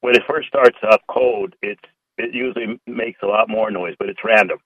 [0.00, 1.82] when it first starts up cold, it's
[2.16, 4.58] it usually makes a lot more noise, but it's random.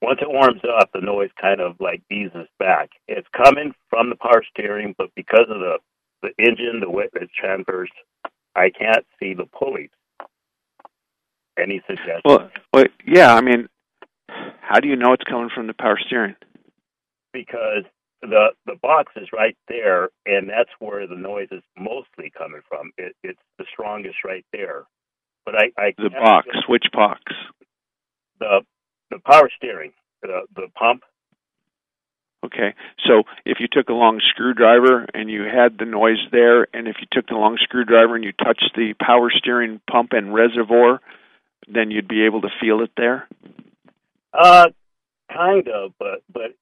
[0.00, 2.90] Once it warms up, the noise kind of like eases back.
[3.08, 5.78] It's coming from the power steering, but because of the
[6.22, 7.90] the engine, the way it transfers,
[8.54, 9.90] I can't see the pulleys.
[11.58, 12.22] Any suggestions?
[12.24, 13.34] Well, well, yeah.
[13.34, 13.68] I mean,
[14.60, 16.34] how do you know it's coming from the power steering?
[17.32, 17.84] because
[18.20, 22.92] the the box is right there, and that's where the noise is mostly coming from.
[22.96, 24.84] It, it's the strongest right there.
[25.44, 26.46] But I, I The box.
[26.68, 27.20] Which box?
[28.38, 28.60] the
[29.10, 31.02] the power steering, the the pump.
[32.44, 32.74] Okay.
[33.06, 36.96] So if you took a long screwdriver and you had the noise there, and if
[37.00, 41.00] you took the long screwdriver and you touched the power steering pump and reservoir,
[41.68, 43.28] then you'd be able to feel it there.
[44.32, 44.68] Uh,
[45.32, 46.54] kind of, but but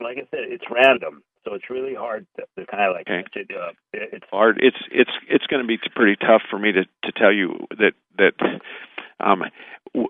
[0.00, 3.36] like I said, it's random, so it's really hard to, to kind of like catch
[3.36, 3.74] it up.
[3.92, 4.58] It, it's hard.
[4.62, 7.92] It's it's it's going to be pretty tough for me to to tell you that
[8.18, 8.60] that.
[9.20, 9.42] Um,
[9.94, 10.08] w-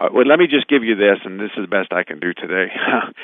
[0.00, 2.20] uh, well, let me just give you this, and this is the best I can
[2.20, 2.72] do today.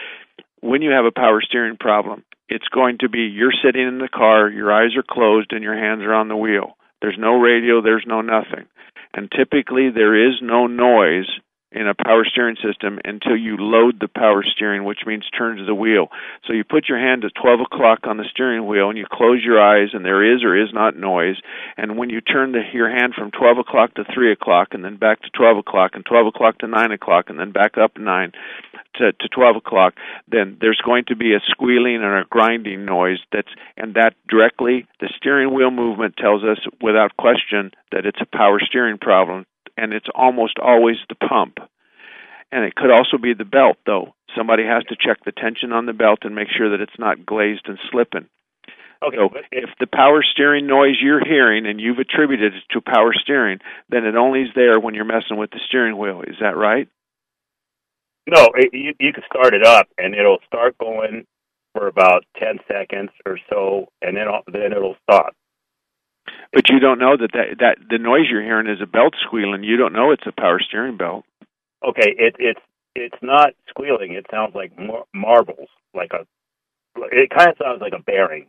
[0.60, 4.08] when you have a power steering problem, it's going to be you're sitting in the
[4.08, 6.75] car, your eyes are closed, and your hands are on the wheel.
[7.00, 8.66] There's no radio, there's no nothing.
[9.14, 11.28] And typically, there is no noise
[11.72, 15.74] in a power steering system until you load the power steering, which means turns the
[15.74, 16.08] wheel.
[16.46, 19.42] So you put your hand at 12 o'clock on the steering wheel and you close
[19.44, 21.36] your eyes, and there is or is not noise.
[21.76, 24.96] And when you turn the, your hand from 12 o'clock to 3 o'clock, and then
[24.96, 28.32] back to 12 o'clock, and 12 o'clock to 9 o'clock, and then back up 9
[28.98, 29.94] to, to 12 o'clock,
[30.28, 33.18] then there's going to be a squealing and a grinding noise.
[33.32, 38.36] That's and that directly the steering wheel movement tells us without question that it's a
[38.36, 41.58] power steering problem and it's almost always the pump.
[42.52, 44.14] And it could also be the belt, though.
[44.36, 47.26] Somebody has to check the tension on the belt and make sure that it's not
[47.26, 48.28] glazed and slipping.
[49.02, 53.12] Okay, so if the power steering noise you're hearing and you've attributed it to power
[53.12, 53.58] steering,
[53.90, 56.22] then it only is there when you're messing with the steering wheel.
[56.22, 56.88] Is that right?
[58.26, 61.26] No, it, you you can start it up, and it'll start going
[61.74, 65.34] for about ten seconds or so, and then then it'll stop.
[66.52, 69.62] But you don't know that, that that the noise you're hearing is a belt squealing.
[69.64, 71.24] You don't know it's a power steering belt.
[71.86, 72.60] Okay, it it's
[72.94, 74.12] it's not squealing.
[74.12, 76.26] It sounds like mar- marbles, like a.
[77.12, 78.46] It kind of sounds like a bearing.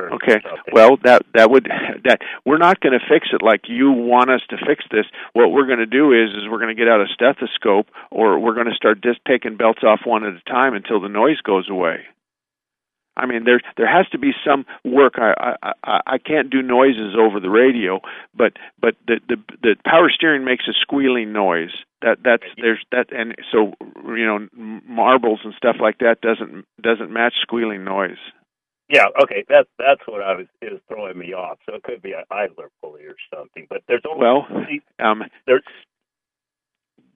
[0.00, 0.40] Okay.
[0.72, 1.64] Well, that that would
[2.04, 5.06] that we're not going to fix it like you want us to fix this.
[5.32, 8.38] What we're going to do is is we're going to get out a stethoscope or
[8.38, 11.40] we're going to start just taking belts off one at a time until the noise
[11.40, 12.04] goes away.
[13.16, 15.14] I mean, there there has to be some work.
[15.16, 18.00] I I I I can't do noises over the radio,
[18.34, 21.72] but but the the the power steering makes a squealing noise.
[22.02, 23.74] That that's there's that and so
[24.06, 28.18] you know m- marbles and stuff like that doesn't doesn't match squealing noise.
[28.88, 31.58] Yeah, okay, that's that's what I was is throwing me off.
[31.66, 33.66] So it could be an idler pulley or something.
[33.68, 34.46] But there's only Well,
[34.98, 35.62] um, there's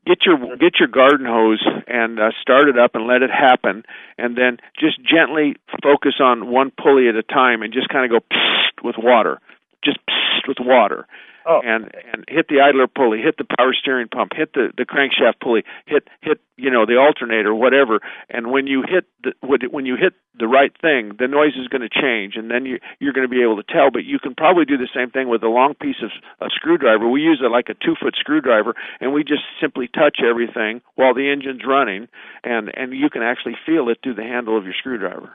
[0.07, 3.85] get your get your garden hose and uh, start it up and let it happen,
[4.19, 8.21] and then just gently focus on one pulley at a time and just kind of
[8.21, 8.37] go
[8.85, 9.41] with water,
[9.83, 9.99] just
[10.47, 11.07] with water
[11.47, 11.61] oh.
[11.65, 15.41] and and hit the idler pulley, hit the power steering pump, hit the the crankshaft
[15.41, 18.01] pulley, hit hit you know the alternator, whatever.
[18.31, 19.33] And when you hit the
[19.71, 22.79] when you hit the right thing, the noise is going to change, and then you
[23.01, 23.91] you're going to be able to tell.
[23.91, 27.09] But you can probably do the same thing with a long piece of a screwdriver.
[27.09, 31.15] We use it like a two foot screwdriver, and we just simply touch everything while
[31.15, 32.09] the engine's running,
[32.45, 35.33] and and you can actually feel it through the handle of your screwdriver.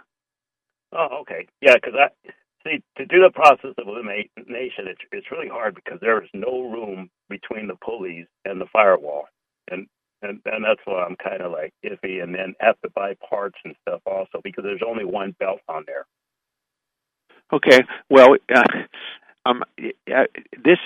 [0.94, 1.48] Oh, okay.
[1.62, 2.32] Yeah, because I
[2.68, 6.62] see to do the process of elimination, it's it's really hard because there is no
[6.70, 9.28] room between the pulleys and the firewall,
[9.70, 9.88] and
[10.22, 13.58] and and that's why I'm kind of like iffy, and then have to buy parts
[13.66, 16.06] and stuff also because there's only one belt on there.
[17.54, 18.64] Okay, well, uh,
[19.46, 19.64] um,
[20.64, 20.80] this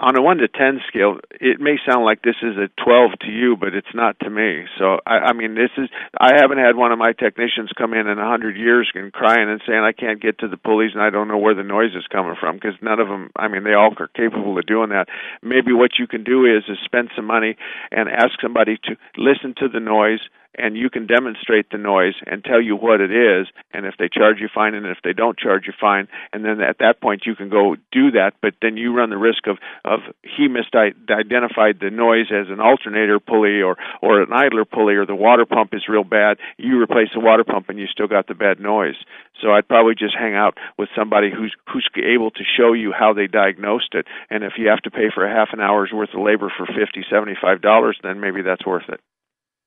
[0.00, 3.30] on a one to ten scale, it may sound like this is a twelve to
[3.30, 4.64] you, but it's not to me.
[4.78, 8.08] So I, I mean, this is I haven't had one of my technicians come in
[8.08, 11.02] in a hundred years and crying and saying I can't get to the pulleys and
[11.02, 13.30] I don't know where the noise is coming from because none of them.
[13.36, 15.06] I mean, they all are capable of doing that.
[15.42, 17.56] Maybe what you can do is is spend some money
[17.92, 20.20] and ask somebody to listen to the noise
[20.56, 24.08] and you can demonstrate the noise and tell you what it is and if they
[24.08, 26.08] charge you fine and if they don't charge you fine.
[26.32, 29.18] And then at that point you can go do that but then you run the
[29.18, 34.64] risk of of he misidentified the noise as an alternator pulley or or an idler
[34.64, 36.38] pulley or the water pump is real bad.
[36.56, 38.96] You replace the water pump and you still got the bad noise.
[39.40, 43.12] So I'd probably just hang out with somebody who's who's able to show you how
[43.12, 44.06] they diagnosed it.
[44.30, 46.66] And if you have to pay for a half an hour's worth of labor for
[46.66, 49.00] fifty seventy five dollars then maybe that's worth it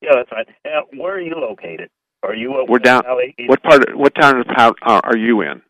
[0.02, 0.47] yeah, that's right.
[0.66, 1.89] Now, where are you located?
[2.24, 3.04] Are you up We're down.
[3.04, 3.36] Valley?
[3.47, 3.89] What part?
[3.89, 5.62] Of, what town of town are you in?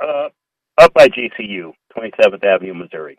[0.00, 0.28] Uh,
[0.78, 3.18] up by GCU, 27th Avenue, Missouri.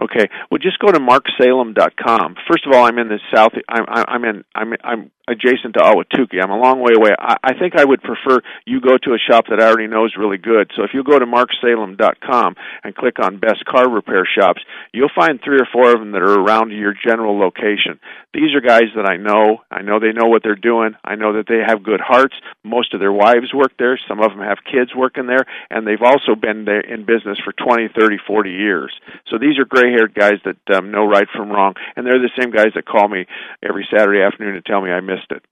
[0.00, 0.28] Okay.
[0.50, 2.36] Well, just go to marksalem.com.
[2.48, 3.52] First of all, I'm in the south.
[3.68, 6.42] I'm I'm in I'm I'm adjacent to Ahwatukee.
[6.42, 7.10] I'm a long way away.
[7.18, 10.04] I, I think I would prefer you go to a shop that I already know
[10.04, 10.70] is really good.
[10.76, 14.60] So if you go to marksalem.com and click on best car repair shops,
[14.92, 18.00] you'll find three or four of them that are around your general location.
[18.34, 19.58] These are guys that I know.
[19.70, 20.94] I know they know what they're doing.
[21.04, 22.34] I know that they have good hearts.
[22.64, 23.98] Most of their wives work there.
[24.08, 27.52] Some of them have kids working there, and they've also been there in business for
[27.52, 28.92] 20, 30, 40 years.
[29.28, 32.50] So these are gray-haired guys that um, know right from wrong, and they're the same
[32.50, 33.26] guys that call me
[33.62, 35.42] every Saturday afternoon and tell me I missed it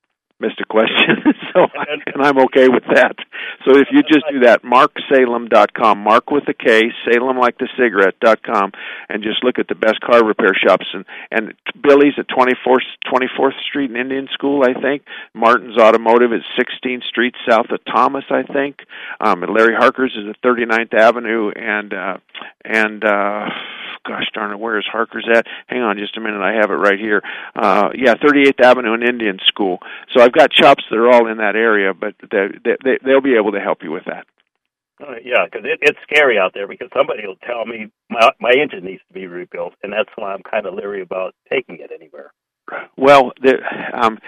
[0.40, 1.22] missed a question.
[1.52, 3.16] so and I'm okay with that.
[3.64, 8.14] So if you just do that, marksalem.com, mark with a K, Salem like the cigarette
[8.20, 8.72] dot com,
[9.08, 13.60] and just look at the best car repair shops and and Billy's at 24th 24th
[13.68, 15.02] Street in Indian School, I think.
[15.34, 18.80] Martin's Automotive is 16th Street south of Thomas, I think.
[19.20, 22.18] Um, and Larry Harker's is at 39th Avenue, and uh,
[22.64, 23.48] and uh,
[24.08, 25.46] gosh darn it, where is Harker's at?
[25.66, 27.22] Hang on just a minute, I have it right here.
[27.54, 29.78] Uh, yeah, 38th Avenue and Indian School.
[30.14, 33.36] So I've got shops that are all in that area, but they, they, they'll be
[33.36, 34.26] able to help you with that.
[35.00, 36.68] Uh, yeah, because it, it's scary out there.
[36.68, 40.34] Because somebody will tell me my my engine needs to be rebuilt, and that's why
[40.34, 42.32] I'm kind of leery about taking it anywhere.
[42.96, 43.58] Well, the,
[43.94, 44.18] um,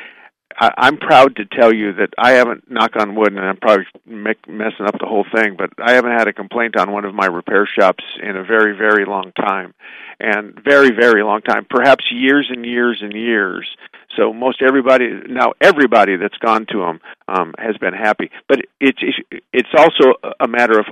[0.58, 3.86] I, I'm proud to tell you that I haven't, knock on wood, and I'm probably
[4.06, 7.14] make, messing up the whole thing, but I haven't had a complaint on one of
[7.14, 9.74] my repair shops in a very, very long time,
[10.18, 13.68] and very, very long time, perhaps years and years and years.
[14.16, 18.30] So most everybody now, everybody that's gone to them um, has been happy.
[18.48, 19.00] But it's
[19.52, 20.86] it's also a matter of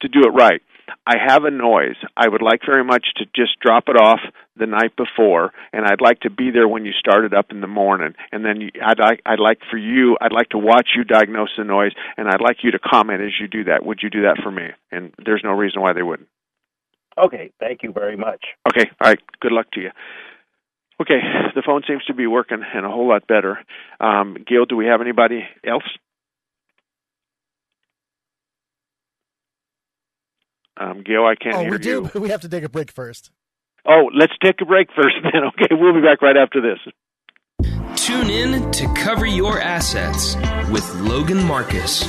[0.00, 0.62] to do it right.
[1.06, 1.96] I have a noise.
[2.16, 4.20] I would like very much to just drop it off
[4.56, 7.60] the night before, and I'd like to be there when you start it up in
[7.60, 8.14] the morning.
[8.30, 10.16] And then I'd like I'd like for you.
[10.20, 13.32] I'd like to watch you diagnose the noise, and I'd like you to comment as
[13.40, 13.84] you do that.
[13.84, 14.68] Would you do that for me?
[14.90, 16.28] And there's no reason why they wouldn't.
[17.18, 18.44] Okay, thank you very much.
[18.68, 19.20] Okay, all right.
[19.40, 19.90] Good luck to you.
[21.00, 21.20] Okay,
[21.54, 23.58] the phone seems to be working and a whole lot better.
[24.00, 25.82] Um, Gail, do we have anybody else?
[30.76, 32.10] Um, Gail, I can't oh, hear we do, you.
[32.12, 33.30] but we have to take a break first.
[33.86, 35.44] Oh, let's take a break first then.
[35.48, 36.78] Okay, we'll be back right after this.
[37.96, 40.36] Tune in to Cover Your Assets
[40.70, 42.02] with Logan Marcus.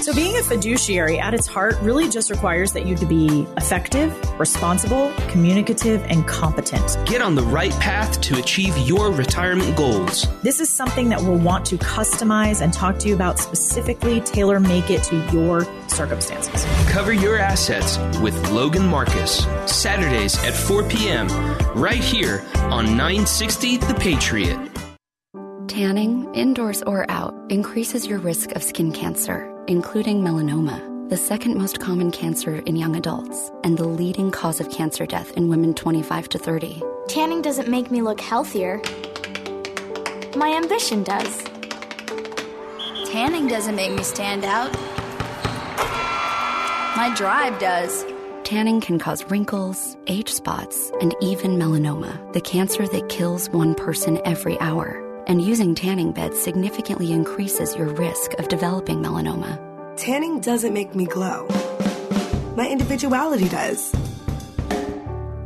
[0.00, 4.10] So, being a fiduciary at its heart really just requires that you to be effective,
[4.40, 6.96] responsible, communicative, and competent.
[7.06, 10.26] Get on the right path to achieve your retirement goals.
[10.40, 14.58] This is something that we'll want to customize and talk to you about specifically, tailor
[14.58, 16.64] make it to your circumstances.
[16.90, 19.44] Cover Your Assets with Logan Marcus.
[19.66, 21.28] Saturdays at 4 p.m.
[21.74, 24.70] right here on 960 The Patriot.
[25.68, 31.78] Tanning, indoors or out, increases your risk of skin cancer, including melanoma, the second most
[31.78, 36.28] common cancer in young adults, and the leading cause of cancer death in women 25
[36.28, 36.82] to 30.
[37.06, 38.82] Tanning doesn't make me look healthier.
[40.34, 41.44] My ambition does.
[43.12, 44.72] Tanning doesn't make me stand out.
[46.96, 48.04] My drive does.
[48.42, 54.20] Tanning can cause wrinkles, age spots, and even melanoma, the cancer that kills one person
[54.24, 55.09] every hour.
[55.30, 59.60] And using tanning beds significantly increases your risk of developing melanoma.
[59.96, 61.46] Tanning doesn't make me glow.
[62.56, 63.92] My individuality does.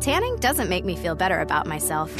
[0.00, 2.10] Tanning doesn't make me feel better about myself.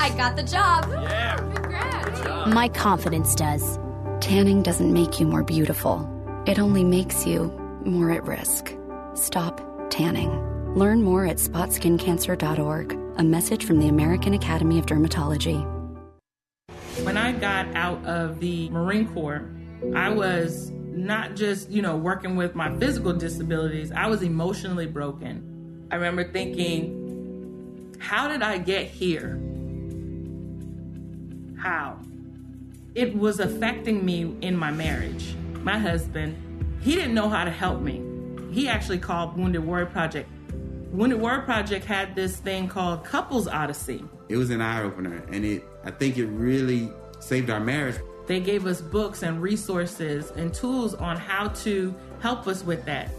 [0.00, 0.88] I got the job.
[0.90, 1.36] Yeah.
[1.36, 2.52] Congrats.
[2.52, 3.78] My confidence does.
[4.20, 6.02] Tanning doesn't make you more beautiful,
[6.48, 7.44] it only makes you
[7.84, 8.74] more at risk.
[9.14, 10.32] Stop tanning.
[10.74, 12.98] Learn more at spotskincancer.org.
[13.18, 15.73] A message from the American Academy of Dermatology.
[17.04, 19.50] When I got out of the Marine Corps,
[19.94, 25.86] I was not just, you know, working with my physical disabilities, I was emotionally broken.
[25.90, 29.38] I remember thinking, how did I get here?
[31.58, 31.98] How?
[32.94, 35.34] It was affecting me in my marriage.
[35.62, 36.36] My husband,
[36.80, 38.02] he didn't know how to help me.
[38.50, 40.30] He actually called Wounded Warrior Project.
[40.90, 44.04] Wounded Warrior Project had this thing called Couples Odyssey.
[44.28, 47.96] It was an eye opener, and it I think it really saved our marriage.
[48.26, 53.10] They gave us books and resources and tools on how to help us with that.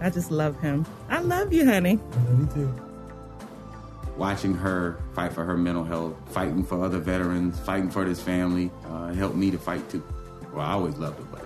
[0.00, 0.84] I just love him.
[1.08, 1.96] I love you, honey.
[2.30, 2.74] Me too.
[4.16, 8.70] Watching her fight for her mental health, fighting for other veterans, fighting for this family,
[8.86, 10.02] uh, helped me to fight too.
[10.52, 11.44] Well, I always loved her, but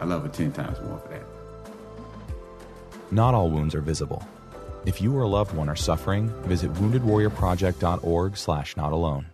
[0.00, 1.22] I love her 10 times more for that.
[3.10, 4.26] Not all wounds are visible.
[4.86, 9.26] If you or a loved one are suffering, visit woundedwarriorproject.org slash not alone.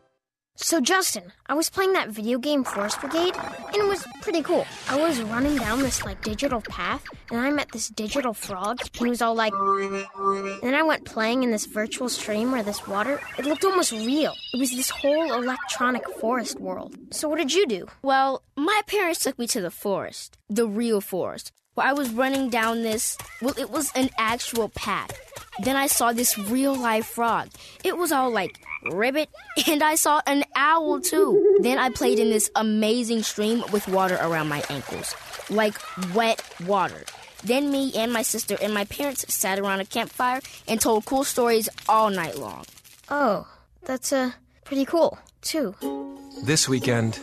[0.62, 4.66] So, Justin, I was playing that video game Forest Brigade, and it was pretty cool.
[4.90, 9.06] I was running down this, like, digital path, and I met this digital frog, and
[9.06, 9.54] he was all like.
[9.54, 13.92] And then I went playing in this virtual stream where this water, it looked almost
[13.92, 14.34] real.
[14.52, 16.94] It was this whole electronic forest world.
[17.10, 17.86] So, what did you do?
[18.02, 22.50] Well, my parents took me to the forest, the real forest, where I was running
[22.50, 23.16] down this.
[23.40, 25.18] Well, it was an actual path.
[25.58, 27.48] Then I saw this real life frog.
[27.84, 29.28] It was all like ribbit,
[29.68, 31.58] and I saw an owl too.
[31.60, 35.14] Then I played in this amazing stream with water around my ankles,
[35.50, 35.76] like
[36.14, 37.04] wet water.
[37.42, 41.24] Then me and my sister and my parents sat around a campfire and told cool
[41.24, 42.64] stories all night long.
[43.08, 43.48] Oh,
[43.82, 44.32] that's uh,
[44.64, 45.74] pretty cool, too.
[46.44, 47.14] This weekend,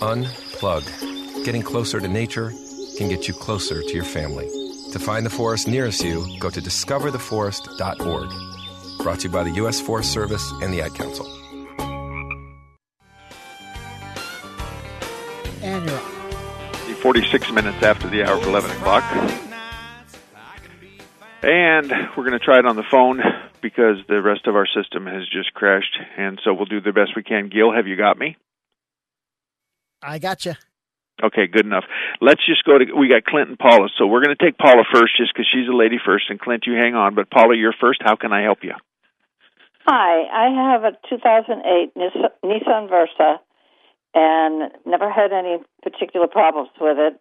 [0.00, 1.44] unplug.
[1.44, 2.52] Getting closer to nature
[2.96, 4.59] can get you closer to your family.
[4.92, 8.30] To find the forest nearest you, go to discovertheforest.org.
[9.02, 9.80] Brought to you by the U.S.
[9.80, 11.26] Forest Service and the Ad Council.
[15.62, 15.88] And
[16.88, 19.04] you're 46 minutes after the hour of 11 o'clock.
[21.42, 23.20] And we're going to try it on the phone
[23.62, 25.96] because the rest of our system has just crashed.
[26.18, 27.48] And so we'll do the best we can.
[27.48, 28.36] Gil, have you got me?
[30.02, 30.54] I got you.
[31.22, 31.84] Okay, good enough.
[32.20, 32.84] Let's just go to.
[32.94, 35.68] We got Clint and Paula, so we're going to take Paula first, just because she's
[35.68, 36.30] a lady first.
[36.30, 37.14] And Clint, you hang on.
[37.14, 38.00] But Paula, you're first.
[38.02, 38.72] How can I help you?
[39.86, 43.40] Hi, I have a 2008 Nissan Versa,
[44.14, 47.20] and never had any particular problems with it.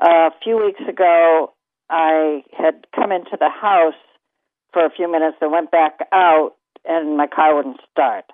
[0.00, 1.52] A few weeks ago,
[1.88, 3.94] I had come into the house
[4.72, 6.52] for a few minutes and went back out,
[6.84, 8.24] and my car wouldn't start.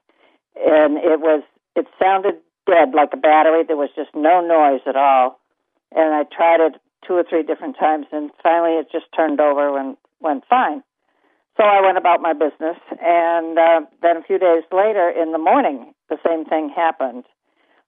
[0.57, 1.43] And it was.
[1.77, 2.35] It sounded
[2.71, 3.65] dead like a battery.
[3.67, 5.41] There was just no noise at all.
[5.91, 9.77] And I tried it two or three different times, and finally it just turned over
[9.77, 10.83] and went fine.
[11.57, 15.39] So I went about my business, and uh, then a few days later in the
[15.39, 17.25] morning, the same thing happened.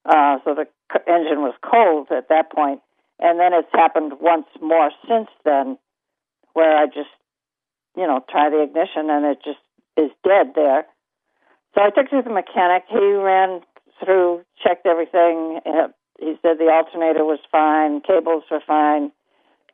[0.05, 0.67] Uh, so the
[1.07, 2.81] engine was cold at that point,
[3.21, 5.79] and then it's happened once more since then,
[6.55, 7.15] where I just,
[7.97, 9.63] you know, try the ignition and it just
[9.97, 10.85] is dead there.
[11.75, 12.85] So I took it to the mechanic.
[12.89, 13.63] He ran
[14.03, 15.61] through, checked everything.
[16.19, 19.13] He said the alternator was fine, cables were fine.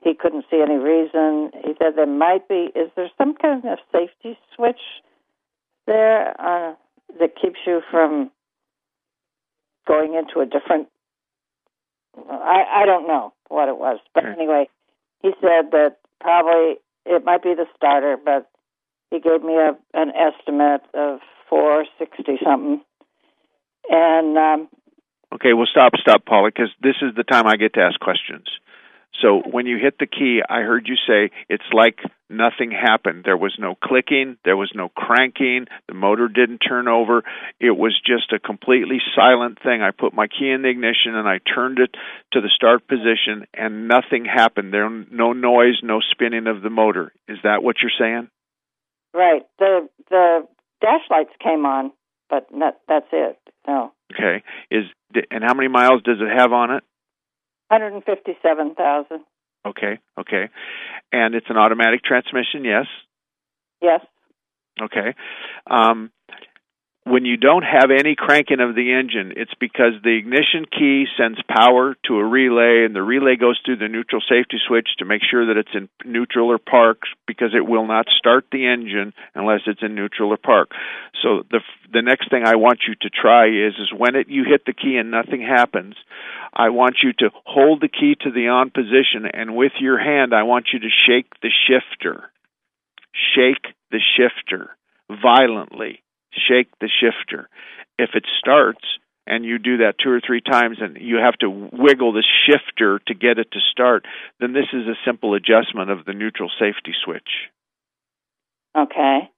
[0.01, 1.51] He couldn't see any reason.
[1.65, 2.71] He said there might be.
[2.75, 4.81] Is there some kind of safety switch
[5.87, 6.75] there uh,
[7.19, 8.31] that keeps you from
[9.87, 10.89] going into a different?
[12.31, 14.69] I I don't know what it was, but anyway,
[15.23, 18.49] he said that probably it might be the starter, but
[19.11, 22.83] he gave me a an estimate of four sixty something.
[23.89, 24.69] And um,
[25.33, 28.47] Okay, well, stop, stop, Paula, because this is the time I get to ask questions.
[29.23, 31.99] So when you hit the key, I heard you say it's like
[32.31, 33.25] nothing happened.
[33.25, 37.25] There was no clicking, there was no cranking, the motor didn't turn over.
[37.59, 39.83] It was just a completely silent thing.
[39.83, 41.91] I put my key in the ignition and I turned it
[42.33, 44.73] to the start position, and nothing happened.
[44.73, 47.13] There no noise, no spinning of the motor.
[47.27, 48.29] Is that what you're saying?
[49.15, 50.47] right, the the
[50.81, 51.91] dash lights came on,
[52.31, 53.39] but that, that's it.
[53.69, 54.43] No, Okay.
[54.71, 54.85] Is
[55.31, 56.85] and how many miles does it have on it?
[57.69, 59.21] 157,000.
[59.67, 59.99] Okay.
[60.19, 60.49] Okay.
[61.13, 62.87] And it's an automatic transmission, yes.
[63.83, 64.01] Yes.
[64.81, 65.15] Okay.
[65.67, 66.11] Um,
[67.11, 71.41] when you don't have any cranking of the engine, it's because the ignition key sends
[71.49, 75.23] power to a relay, and the relay goes through the neutral safety switch to make
[75.29, 79.61] sure that it's in neutral or park, because it will not start the engine unless
[79.67, 80.71] it's in neutral or park.
[81.23, 81.61] So the
[81.93, 84.75] the next thing I want you to try is is when it you hit the
[84.75, 85.95] key and nothing happens,
[86.53, 90.35] I want you to hold the key to the on position, and with your hand,
[90.35, 92.31] I want you to shake the shifter.
[93.35, 94.77] Shake the shifter
[95.11, 96.03] violently
[96.39, 97.49] shake the shifter.
[97.99, 98.85] If it starts
[99.27, 103.01] and you do that two or three times and you have to wiggle the shifter
[103.07, 104.07] to get it to start,
[104.41, 107.51] then this is a simple adjustment of the neutral safety switch.
[108.77, 109.29] Okay.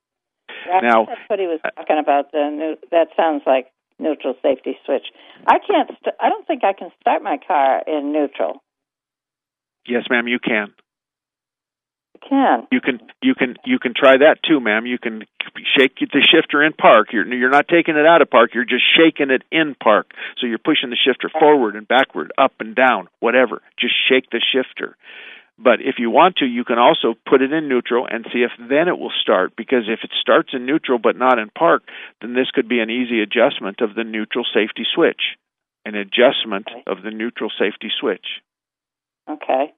[0.67, 2.33] That, Now- that's what he was talking about.
[2.33, 5.07] The new, that sounds like neutral safety switch.
[5.47, 5.89] I can't.
[6.01, 8.63] St- I don't think I can start my car in neutral.
[9.87, 10.73] Yes, ma'am, you can.
[12.29, 12.67] Can.
[12.71, 14.87] You can you can you can try that too, ma'am.
[14.87, 15.25] You can
[15.77, 17.09] shake the shifter in park.
[17.13, 18.51] You're you're not taking it out of park.
[18.55, 20.13] You're just shaking it in park.
[20.39, 23.63] So you're pushing the shifter forward and backward, up and down, whatever.
[23.79, 24.97] Just shake the shifter.
[25.63, 28.53] But if you want to, you can also put it in neutral and see if
[28.59, 29.55] then it will start.
[29.57, 31.83] Because if it starts in neutral but not in park,
[32.23, 35.37] then this could be an easy adjustment of the neutral safety switch.
[35.85, 38.41] An adjustment of the neutral safety switch.
[39.29, 39.73] Okay.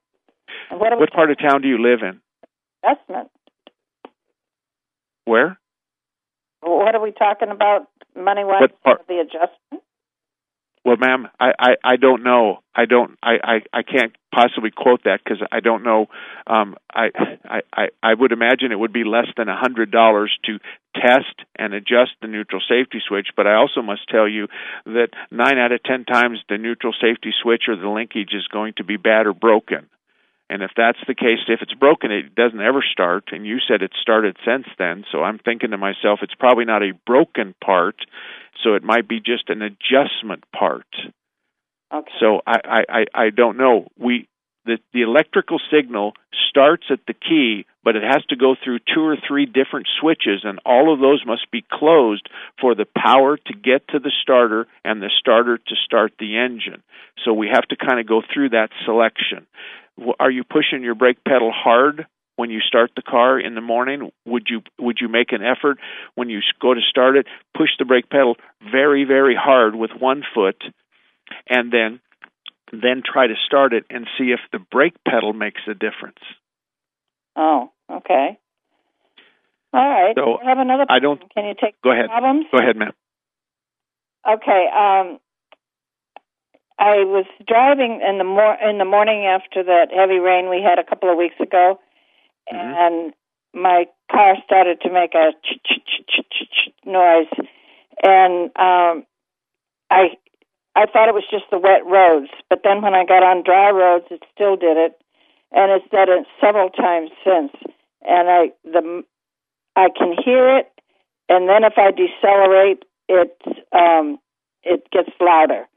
[0.69, 2.21] What What part of town do you live in?
[2.83, 3.29] Investment?
[5.25, 5.57] Where?
[6.61, 9.83] What are we talking about money wise for the adjustment?
[10.85, 12.57] Well, ma'am, I, I, I don't know.
[12.75, 13.17] I don't.
[13.23, 16.07] I, I, I can't possibly quote that because I don't know.
[16.45, 17.07] Um, I,
[17.45, 20.59] I, I, I would imagine it would be less than a hundred dollars to
[20.93, 23.27] test and adjust the neutral safety switch.
[23.37, 24.47] But I also must tell you
[24.85, 28.73] that nine out of ten times the neutral safety switch or the linkage is going
[28.77, 29.87] to be bad or broken.
[30.53, 33.29] And if that's the case, if it's broken, it doesn't ever start.
[33.31, 35.03] And you said it started since then.
[35.11, 37.95] So I'm thinking to myself, it's probably not a broken part.
[38.63, 40.85] So it might be just an adjustment part.
[41.91, 42.11] Okay.
[42.19, 43.87] So I, I, I, don't know.
[43.97, 44.27] We
[44.65, 46.13] the the electrical signal
[46.49, 50.41] starts at the key, but it has to go through two or three different switches,
[50.43, 52.29] and all of those must be closed
[52.61, 56.83] for the power to get to the starter and the starter to start the engine.
[57.25, 59.47] So we have to kind of go through that selection.
[60.19, 64.11] Are you pushing your brake pedal hard when you start the car in the morning?
[64.25, 65.77] Would you would you make an effort
[66.15, 67.27] when you go to start it?
[67.55, 68.35] Push the brake pedal
[68.71, 70.63] very very hard with one foot,
[71.49, 71.99] and then
[72.71, 76.17] then try to start it and see if the brake pedal makes a difference.
[77.35, 78.39] Oh, okay.
[79.73, 80.15] All right.
[80.15, 80.85] So, I have another.
[80.89, 82.07] I don't- Can you take Go ahead.
[82.07, 82.45] problems?
[82.51, 82.93] Go ahead, ma'am.
[84.27, 84.67] Okay.
[84.69, 85.19] Um,
[86.79, 90.79] I was driving in the mor- in the morning after that heavy rain we had
[90.79, 91.79] a couple of weeks ago,
[92.49, 93.13] and
[93.53, 97.27] my car started to make a ch ch ch noise,
[98.03, 99.05] and um,
[99.89, 100.17] I
[100.75, 103.69] I thought it was just the wet roads, but then when I got on dry
[103.69, 104.99] roads, it still did it,
[105.51, 107.51] and it's done it several times since,
[108.01, 109.03] and I the
[109.75, 110.71] I can hear it,
[111.29, 113.37] and then if I decelerate, it
[113.71, 114.17] um,
[114.63, 115.67] it gets louder.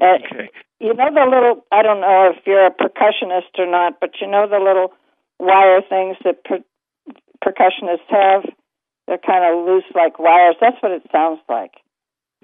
[0.00, 0.50] Uh, Okay.
[0.80, 4.26] You know the little, I don't know if you're a percussionist or not, but you
[4.26, 4.92] know the little
[5.38, 6.64] wire things that per-
[7.42, 8.44] percussionists have?
[9.06, 10.56] They're kind of loose like wires.
[10.60, 11.72] That's what it sounds like.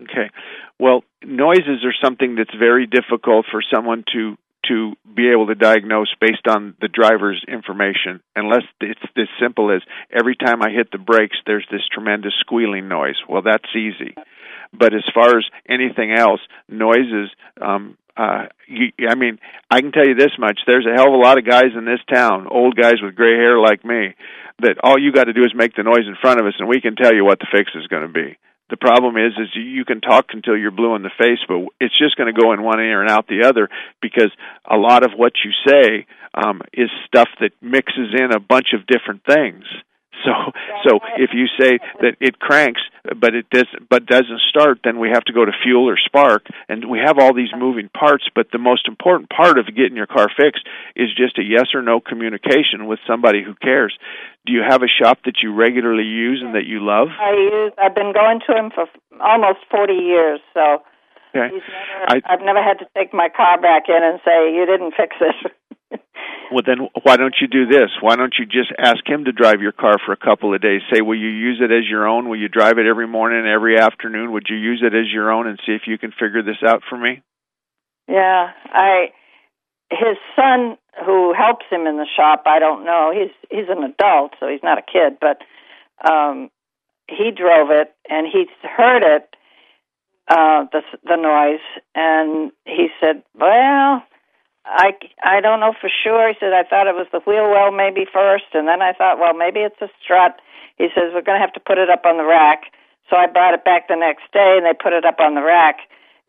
[0.00, 0.30] Okay.
[0.78, 4.36] Well, noises are something that's very difficult for someone to
[4.68, 9.80] to be able to diagnose based on the driver's information unless it's as simple as
[10.12, 13.16] every time I hit the brakes there's this tremendous squealing noise.
[13.26, 14.14] Well, that's easy.
[14.72, 19.38] But as far as anything else, noises um uh you, I mean,
[19.70, 21.84] I can tell you this much, there's a hell of a lot of guys in
[21.84, 24.14] this town, old guys with gray hair like me,
[24.60, 26.68] that all you got to do is make the noise in front of us and
[26.68, 28.36] we can tell you what the fix is going to be.
[28.70, 31.98] The problem is, is you can talk until you're blue in the face, but it's
[31.98, 33.68] just going to go in one ear and out the other
[34.00, 34.30] because
[34.64, 38.86] a lot of what you say um, is stuff that mixes in a bunch of
[38.86, 39.64] different things.
[40.26, 40.52] So,
[40.86, 42.82] so if you say that it cranks,
[43.18, 46.44] but it does, but doesn't start, then we have to go to fuel or spark,
[46.68, 48.24] and we have all these moving parts.
[48.34, 51.80] But the most important part of getting your car fixed is just a yes or
[51.80, 53.96] no communication with somebody who cares.
[54.46, 57.08] Do you have a shop that you regularly use and that you love?
[57.18, 57.72] I use.
[57.78, 58.86] I've been going to him for
[59.20, 60.82] almost forty years, so
[61.34, 61.48] Okay.
[61.54, 62.04] never.
[62.08, 65.16] I- I've never had to take my car back in and say you didn't fix
[65.20, 65.52] it.
[66.52, 67.90] Well, then why don't you do this?
[68.00, 70.80] Why don't you just ask him to drive your car for a couple of days?
[70.92, 72.28] Say, will you use it as your own?
[72.28, 74.32] Will you drive it every morning, every afternoon?
[74.32, 76.82] Would you use it as your own and see if you can figure this out
[76.90, 77.22] for me?
[78.08, 79.12] Yeah, I
[79.90, 83.12] his son who helps him in the shop, I don't know.
[83.14, 85.38] He's he's an adult, so he's not a kid, but
[86.10, 86.50] um
[87.08, 89.28] he drove it and he heard it
[90.28, 91.60] uh the the noise
[91.94, 94.02] and he said, "Well,
[94.64, 94.92] I
[95.22, 98.06] I don't know for sure." He said, "I thought it was the wheel well maybe
[98.12, 100.40] first, and then I thought, well, maybe it's a strut."
[100.76, 102.72] He says, "We're going to have to put it up on the rack."
[103.08, 105.42] So I brought it back the next day and they put it up on the
[105.42, 105.80] rack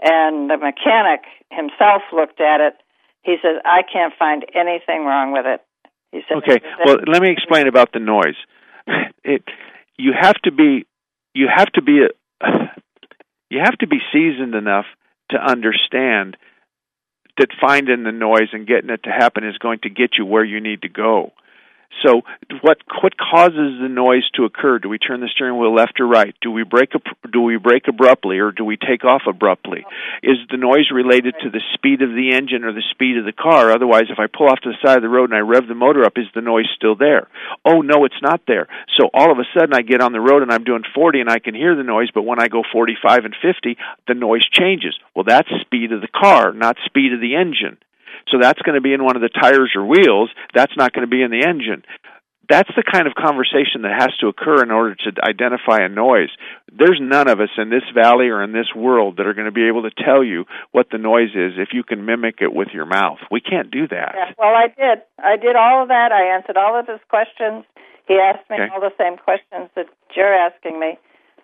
[0.02, 1.22] and the mechanic
[1.52, 2.74] himself looked at it.
[3.24, 5.62] He says, "I can't find anything wrong with it."
[6.12, 6.60] He said, Okay.
[6.86, 8.40] Well, let me explain about the noise.
[9.24, 9.44] It
[9.98, 10.88] you have to be
[11.36, 12.10] you have to be a,
[13.50, 14.86] you have to be seasoned enough
[15.30, 16.38] to understand
[17.38, 20.44] that finding the noise and getting it to happen is going to get you where
[20.44, 21.32] you need to go.
[22.04, 22.22] So
[22.62, 24.80] what what causes the noise to occur?
[24.80, 26.34] Do we turn the steering wheel left or right?
[26.42, 26.94] Do we brake
[27.32, 29.86] do we brake abruptly or do we take off abruptly?
[30.24, 33.34] Is the noise related to the speed of the engine or the speed of the
[33.34, 33.72] car?
[33.72, 35.76] Otherwise, if I pull off to the side of the road and I rev the
[35.76, 37.28] motor up, is the noise still there?
[37.66, 38.68] Oh no, it's not there.
[38.98, 41.30] So all of a sudden I get on the road and I'm doing 40 and
[41.30, 43.78] I can hear the noise, but when I go 45 and 50,
[44.08, 44.98] the noise changes.
[45.16, 47.78] Well, that's speed of the car, not speed of the engine.
[48.30, 50.30] So that's going to be in one of the tires or wheels.
[50.54, 51.84] That's not going to be in the engine.
[52.50, 56.28] That's the kind of conversation that has to occur in order to identify a noise.
[56.68, 59.56] There's none of us in this valley or in this world that are going to
[59.56, 62.70] be able to tell you what the noise is if you can mimic it with
[62.74, 63.20] your mouth.
[63.32, 64.12] We can't do that.
[64.18, 65.00] Yeah, well, I did.
[65.18, 66.12] I did all of that.
[66.12, 67.64] I answered all of his questions.
[68.08, 68.68] He asked me Okay.
[68.74, 71.00] all the same questions that you're asking me.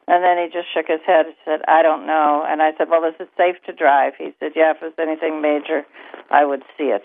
[0.07, 2.43] And then he just shook his head and said, I don't know.
[2.47, 4.13] And I said, Well, is it safe to drive?
[4.17, 5.83] He said, Yeah, if there's anything major,
[6.31, 7.03] I would see it.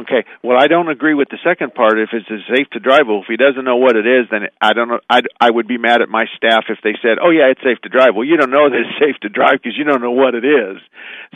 [0.00, 0.26] Okay.
[0.42, 1.98] Well, I don't agree with the second part.
[1.98, 4.72] If it's safe to drive, well, if he doesn't know what it is, then I
[4.72, 4.98] don't know.
[5.08, 7.78] I I would be mad at my staff if they said, "Oh yeah, it's safe
[7.82, 10.10] to drive." Well, you don't know that it's safe to drive because you don't know
[10.10, 10.82] what it is.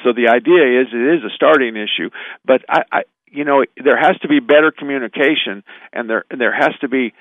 [0.03, 2.11] So the idea is it is a starting issue,
[2.45, 3.01] but I, I
[3.33, 5.63] you know there has to be better communication
[5.93, 7.13] and there there has to be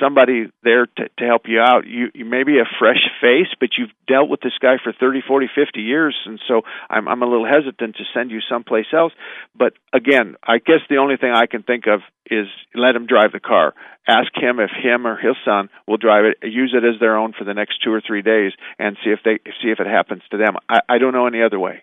[0.00, 1.86] somebody there to, to help you out.
[1.86, 5.20] You you may be a fresh face but you've dealt with this guy for thirty,
[5.26, 9.12] forty, fifty years and so I'm I'm a little hesitant to send you someplace else.
[9.56, 12.00] But again I guess the only thing I can think of
[12.30, 13.74] is let him drive the car.
[14.06, 17.32] Ask him if him or his son will drive it use it as their own
[17.38, 20.22] for the next 2 or 3 days and see if they see if it happens
[20.30, 20.56] to them.
[20.68, 21.82] I I don't know any other way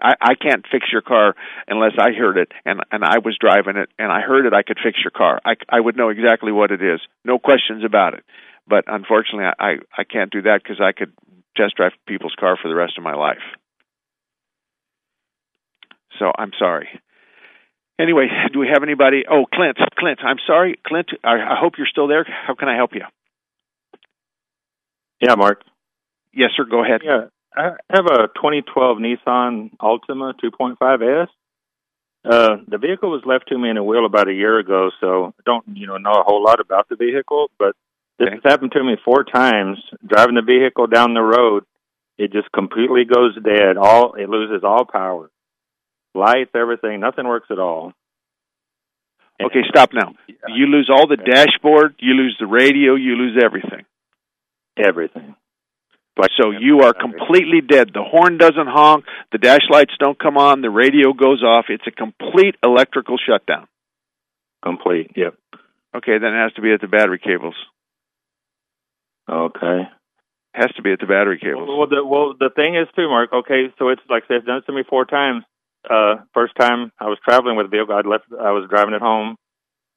[0.00, 1.34] I, I can't fix your car
[1.66, 4.52] unless I heard it and and I was driving it and I heard it.
[4.52, 5.40] I could fix your car.
[5.44, 8.24] I I would know exactly what it is, no questions about it.
[8.68, 11.12] But unfortunately, I I I can't do that because I could
[11.56, 13.42] test drive people's car for the rest of my life.
[16.18, 16.88] So I'm sorry.
[17.98, 19.24] Anyway, do we have anybody?
[19.30, 19.78] Oh, Clint.
[19.98, 21.08] Clint, I'm sorry, Clint.
[21.24, 22.24] I, I hope you're still there.
[22.46, 23.02] How can I help you?
[25.20, 25.62] Yeah, Mark.
[26.32, 26.64] Yes, sir.
[26.64, 27.00] Go ahead.
[27.02, 31.28] Yeah, I have a 2012 Nissan Altima 2.5S.
[32.24, 35.26] Uh, the vehicle was left to me in a wheel about a year ago, so
[35.38, 37.50] I don't you know know a whole lot about the vehicle.
[37.58, 37.76] But
[38.18, 39.78] this has happened to me four times.
[40.06, 41.64] Driving the vehicle down the road,
[42.18, 43.76] it just completely goes dead.
[43.76, 45.30] All it loses all power,
[46.14, 47.00] lights, everything.
[47.00, 47.92] Nothing works at all.
[49.40, 50.14] Okay, stop now.
[50.48, 53.84] You lose all the dashboard, you lose the radio, you lose everything.
[54.76, 55.36] Everything.
[56.40, 57.90] So you are completely dead.
[57.92, 61.66] The horn doesn't honk, the dash lights don't come on, the radio goes off.
[61.68, 63.68] It's a complete electrical shutdown.
[64.62, 65.12] Complete.
[65.14, 65.34] Yep.
[65.96, 67.54] Okay, then it has to be at the battery cables.
[69.30, 69.88] Okay.
[70.54, 71.68] Has to be at the battery cables.
[71.68, 73.30] Well, the well the thing is too, Mark.
[73.32, 75.44] Okay, so it's like they've done it to me four times.
[75.88, 78.24] Uh, first time I was traveling with a vehicle, I'd left.
[78.32, 79.36] I was driving it home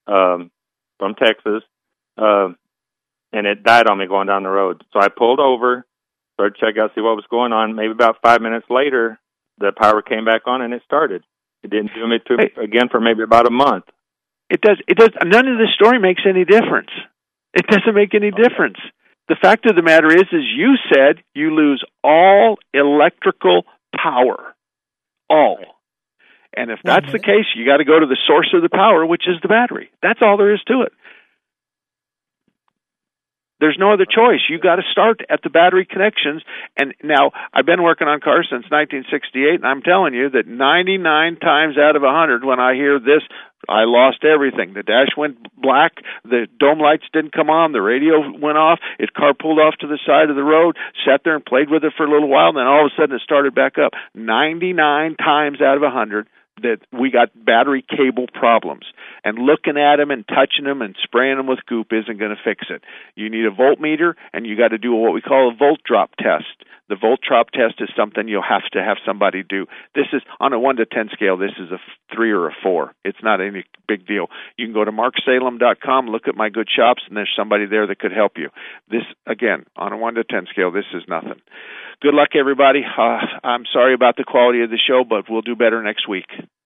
[0.08, 0.52] um,
[1.00, 1.64] from Texas,
[2.18, 2.50] uh,
[3.32, 4.84] and it died on me going down the road.
[4.92, 5.86] So I pulled over,
[6.40, 7.76] started to check out, see what was going on.
[7.76, 9.20] Maybe about five minutes later,
[9.58, 11.24] the power came back on and it started.
[11.64, 13.84] It didn't do me to again for maybe about a month.
[14.50, 16.90] It does it does none of this story makes any difference.
[17.54, 18.78] It doesn't make any difference.
[19.28, 23.64] The fact of the matter is is you said you lose all electrical
[23.94, 24.56] power.
[25.30, 25.60] All.
[26.56, 27.26] And if that's the mm-hmm.
[27.26, 29.92] case, you got to go to the source of the power, which is the battery.
[30.02, 30.94] That's all there is to it.
[33.60, 34.40] There's no other choice.
[34.50, 36.44] You got to start at the battery connections.
[36.78, 41.38] And now I've been working on cars since 1968, and I'm telling you that 99
[41.38, 43.24] times out of 100, when I hear this,
[43.68, 44.74] I lost everything.
[44.74, 49.14] The dash went black, the dome lights didn't come on, the radio went off, it
[49.14, 51.94] car pulled off to the side of the road, sat there and played with it
[51.98, 53.92] for a little while, and then all of a sudden it started back up.
[54.16, 56.28] 99 times out of 100,
[56.64, 58.86] that we got battery cable problems.
[59.24, 62.44] And looking at them and touching them and spraying them with goop isn't going to
[62.44, 62.84] fix it.
[63.16, 66.16] You need a voltmeter and you got to do what we call a volt drop
[66.16, 66.64] test.
[66.90, 69.68] The volt drop test is something you'll have to have somebody do.
[69.94, 71.78] This is on a 1 to 10 scale, this is a
[72.16, 72.94] 3 or a 4.
[73.06, 74.28] It's not any big deal.
[74.58, 78.00] You can go to marksalem.com, look at my good shops, and there's somebody there that
[78.00, 78.50] could help you.
[78.90, 81.40] This, again, on a 1 to 10 scale, this is nothing.
[82.02, 82.82] Good luck, everybody.
[82.86, 86.28] Uh, I'm sorry about the quality of the show, but we'll do better next week.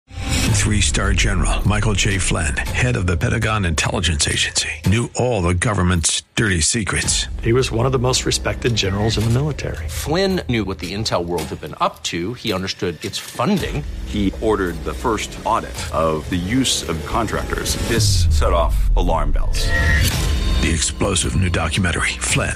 [0.10, 2.18] Three star general Michael J.
[2.18, 7.28] Flynn, head of the Pentagon Intelligence Agency, knew all the government's dirty secrets.
[7.42, 9.88] He was one of the most respected generals in the military.
[9.88, 13.84] Flynn knew what the intel world had been up to, he understood its funding.
[14.06, 17.76] He ordered the first audit of the use of contractors.
[17.88, 19.68] This set off alarm bells.
[20.64, 22.56] The explosive new documentary, Flynn,